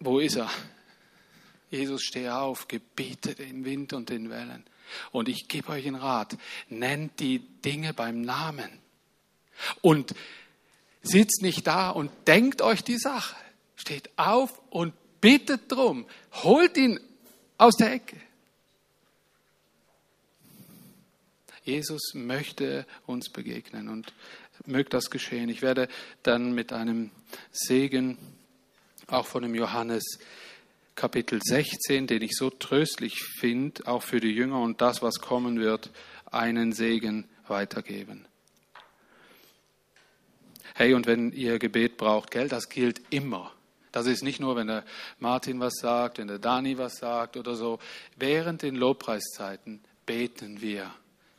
Wo 0.00 0.18
ist 0.18 0.34
er? 0.34 0.50
Jesus, 1.72 2.02
steh 2.02 2.28
auf, 2.28 2.68
gebiete 2.68 3.34
den 3.34 3.64
Wind 3.64 3.94
und 3.94 4.10
den 4.10 4.28
Wellen. 4.28 4.62
Und 5.10 5.30
ich 5.30 5.48
gebe 5.48 5.70
euch 5.70 5.86
einen 5.86 5.96
Rat, 5.96 6.36
nennt 6.68 7.18
die 7.18 7.38
Dinge 7.38 7.94
beim 7.94 8.20
Namen. 8.20 8.70
Und 9.80 10.14
sitzt 11.02 11.40
nicht 11.40 11.66
da 11.66 11.88
und 11.88 12.10
denkt 12.26 12.60
euch 12.60 12.84
die 12.84 12.98
Sache. 12.98 13.34
Steht 13.74 14.10
auf 14.16 14.60
und 14.68 14.92
bittet 15.22 15.72
drum. 15.72 16.06
Holt 16.42 16.76
ihn 16.76 17.00
aus 17.56 17.76
der 17.76 17.94
Ecke. 17.94 18.20
Jesus 21.64 22.12
möchte 22.12 22.86
uns 23.06 23.30
begegnen 23.30 23.88
und 23.88 24.12
mögt 24.66 24.92
das 24.92 25.08
geschehen. 25.08 25.48
Ich 25.48 25.62
werde 25.62 25.88
dann 26.22 26.52
mit 26.52 26.70
einem 26.70 27.10
Segen 27.50 28.18
auch 29.06 29.26
von 29.26 29.42
dem 29.42 29.54
Johannes 29.54 30.18
Kapitel 30.94 31.40
16, 31.42 32.06
den 32.06 32.22
ich 32.22 32.32
so 32.36 32.50
tröstlich 32.50 33.22
finde, 33.22 33.86
auch 33.86 34.02
für 34.02 34.20
die 34.20 34.32
Jünger 34.32 34.60
und 34.60 34.80
das, 34.80 35.02
was 35.02 35.20
kommen 35.20 35.58
wird, 35.58 35.90
einen 36.30 36.72
Segen 36.72 37.28
weitergeben. 37.48 38.26
Hey, 40.74 40.94
und 40.94 41.06
wenn 41.06 41.32
ihr 41.32 41.58
Gebet 41.58 41.96
braucht, 41.96 42.30
gell, 42.30 42.48
das 42.48 42.68
gilt 42.68 43.00
immer. 43.10 43.52
Das 43.90 44.06
ist 44.06 44.22
nicht 44.22 44.40
nur, 44.40 44.56
wenn 44.56 44.68
der 44.68 44.84
Martin 45.18 45.60
was 45.60 45.74
sagt, 45.74 46.18
wenn 46.18 46.28
der 46.28 46.38
Dani 46.38 46.78
was 46.78 46.96
sagt 46.96 47.36
oder 47.36 47.54
so. 47.54 47.78
Während 48.16 48.62
den 48.62 48.74
Lobpreiszeiten 48.74 49.82
beten 50.06 50.62
wir, 50.62 50.90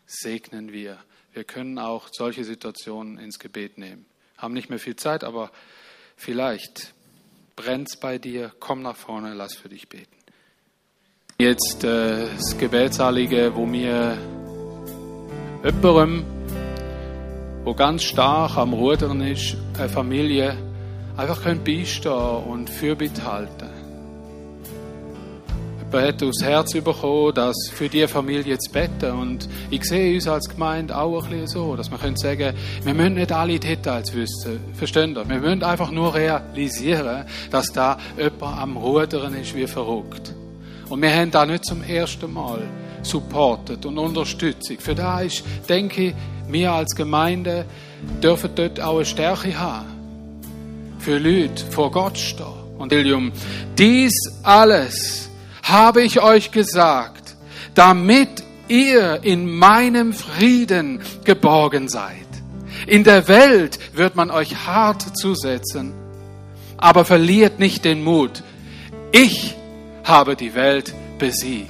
segnen 0.06 0.72
wir. 0.72 1.00
Wir 1.34 1.44
können 1.44 1.80
auch 1.80 2.10
solche 2.12 2.44
Situationen 2.44 3.18
ins 3.18 3.40
Gebet 3.40 3.80
nehmen. 3.80 4.06
Haben 4.38 4.54
nicht 4.54 4.70
mehr 4.70 4.78
viel 4.78 4.96
Zeit, 4.96 5.24
aber 5.24 5.52
vielleicht 6.16 6.94
brennt's 7.56 7.98
bei 7.98 8.18
dir, 8.18 8.52
komm 8.60 8.82
nach 8.82 8.96
vorne, 8.96 9.34
lass 9.34 9.56
für 9.56 9.70
dich 9.70 9.90
beten. 9.90 10.16
Jetzt 11.40 11.84
äh, 11.84 12.28
das 12.36 12.58
Gebetsalige, 12.58 13.56
wo 13.56 13.66
mir 13.66 14.18
jemandem, 15.64 16.26
wo 17.64 17.74
ganz 17.74 18.04
stark 18.04 18.58
am 18.58 18.74
Rudern 18.74 19.22
ist, 19.22 19.58
eine 19.78 19.90
Familie, 19.90 20.56
einfach 21.18 21.42
können 21.42 21.64
beistehen 21.64 22.14
und 22.14 22.70
Fürbitte 22.70 23.24
halten. 23.26 23.73
Jemand 25.94 26.08
hat 26.08 26.24
aufs 26.24 26.42
Herz 26.42 26.74
bekommen, 26.74 27.36
dass 27.36 27.56
für 27.72 27.88
diese 27.88 28.08
Familie 28.08 28.58
zu 28.58 28.72
beten. 28.72 29.12
Und 29.12 29.48
ich 29.70 29.84
sehe 29.84 30.16
uns 30.16 30.28
als 30.28 30.50
Gemeinde 30.50 30.98
auch 30.98 31.24
ein 31.26 31.30
bisschen 31.30 31.48
so, 31.48 31.76
dass 31.76 31.92
wir 31.92 32.00
können 32.00 32.18
sagen, 32.18 32.56
wir 32.84 32.94
müssen 32.96 33.14
nicht 33.14 33.32
alle 33.32 33.60
Details 33.60 34.12
wissen. 34.16 34.60
Verstehen 34.74 35.16
ihr? 35.16 35.30
Wir 35.30 35.40
müssen 35.40 35.62
einfach 35.62 35.92
nur 35.92 36.16
realisieren, 36.16 37.26
dass 37.52 37.68
da 37.68 38.00
jemand 38.18 38.60
am 38.60 38.78
Rudern 38.78 39.36
ist 39.36 39.56
wie 39.56 39.68
verrückt. 39.68 40.34
Und 40.90 41.00
wir 41.00 41.14
haben 41.14 41.30
da 41.30 41.46
nicht 41.46 41.64
zum 41.66 41.84
ersten 41.84 42.34
Mal 42.34 42.62
supportet 43.04 43.86
und 43.86 44.00
Unterstützung. 44.00 44.80
Für 44.80 44.96
da 44.96 45.22
ist, 45.22 45.44
denke 45.70 46.08
ich, 46.08 46.16
wir 46.48 46.72
als 46.72 46.96
Gemeinde 46.96 47.66
dürfen 48.22 48.50
dort 48.56 48.82
auch 48.82 48.96
eine 48.96 49.06
Stärke 49.06 49.56
haben 49.56 49.86
für 50.98 51.20
Leute 51.20 51.64
vor 51.70 51.92
Gott 51.92 52.18
stehen. 52.18 52.48
Und 52.80 52.92
William, 52.92 53.32
dies 53.78 54.14
alles 54.42 55.23
habe 55.64 56.04
ich 56.04 56.22
euch 56.22 56.52
gesagt, 56.52 57.36
damit 57.74 58.44
ihr 58.68 59.24
in 59.24 59.50
meinem 59.50 60.14
Frieden 60.14 61.02
geborgen 61.24 61.88
seid. 61.88 62.28
In 62.86 63.04
der 63.04 63.28
Welt 63.28 63.80
wird 63.96 64.16
man 64.16 64.30
euch 64.30 64.66
hart 64.68 65.18
zusetzen, 65.18 65.94
aber 66.78 67.06
verliert 67.06 67.60
nicht 67.60 67.86
den 67.86 68.04
Mut. 68.04 68.44
Ich 69.12 69.56
habe 70.04 70.36
die 70.36 70.54
Welt 70.54 70.94
besiegt, 71.18 71.70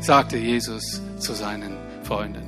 sagte 0.00 0.36
Jesus 0.36 1.02
zu 1.18 1.34
seinen 1.34 1.76
Freunden. 2.04 2.44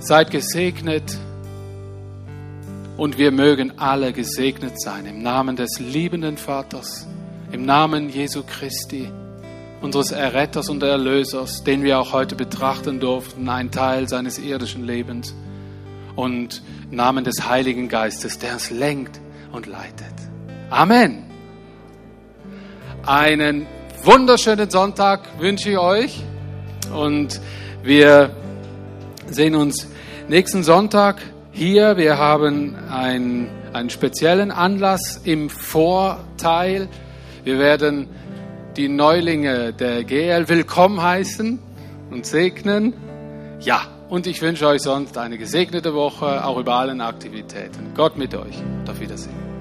Seid 0.00 0.30
gesegnet 0.30 1.18
und 2.96 3.18
wir 3.18 3.30
mögen 3.30 3.78
alle 3.78 4.12
gesegnet 4.12 4.80
sein 4.80 5.06
im 5.06 5.22
Namen 5.22 5.56
des 5.56 5.78
liebenden 5.78 6.36
Vaters, 6.36 7.06
im 7.52 7.66
Namen 7.66 8.08
Jesu 8.08 8.42
Christi, 8.42 9.10
unseres 9.82 10.10
Erretters 10.10 10.68
und 10.68 10.82
Erlösers, 10.82 11.62
den 11.64 11.82
wir 11.82 11.98
auch 11.98 12.12
heute 12.12 12.34
betrachten 12.34 12.98
durften, 12.98 13.48
ein 13.48 13.70
Teil 13.70 14.08
seines 14.08 14.38
irdischen 14.38 14.84
Lebens, 14.84 15.34
und 16.16 16.62
im 16.90 16.96
Namen 16.96 17.24
des 17.24 17.48
Heiligen 17.48 17.88
Geistes, 17.88 18.38
der 18.38 18.54
uns 18.54 18.70
lenkt 18.70 19.20
und 19.52 19.66
leitet. 19.66 20.12
Amen. 20.70 21.24
Einen 23.04 23.66
wunderschönen 24.02 24.70
Sonntag 24.70 25.20
wünsche 25.38 25.70
ich 25.70 25.78
euch 25.78 26.22
und 26.94 27.40
wir 27.82 28.30
sehen 29.28 29.54
uns 29.54 29.88
nächsten 30.28 30.62
Sonntag 30.62 31.20
hier. 31.50 31.96
Wir 31.96 32.18
haben 32.18 32.76
ein, 32.90 33.48
einen 33.72 33.90
speziellen 33.90 34.50
Anlass 34.50 35.20
im 35.24 35.50
Vorteil. 35.50 36.88
Wir 37.44 37.58
werden 37.58 38.08
die 38.76 38.88
Neulinge 38.88 39.72
der 39.72 40.04
GL 40.04 40.48
willkommen 40.48 41.02
heißen 41.02 41.58
und 42.10 42.24
segnen. 42.24 42.94
Ja, 43.60 43.82
und 44.08 44.26
ich 44.26 44.40
wünsche 44.42 44.66
euch 44.66 44.82
sonst 44.82 45.18
eine 45.18 45.38
gesegnete 45.38 45.92
Woche, 45.92 46.44
auch 46.44 46.58
über 46.58 46.74
allen 46.74 47.00
Aktivitäten. 47.00 47.94
Gott 47.94 48.16
mit 48.16 48.34
euch. 48.34 48.62
Auf 48.88 49.00
Wiedersehen. 49.00 49.51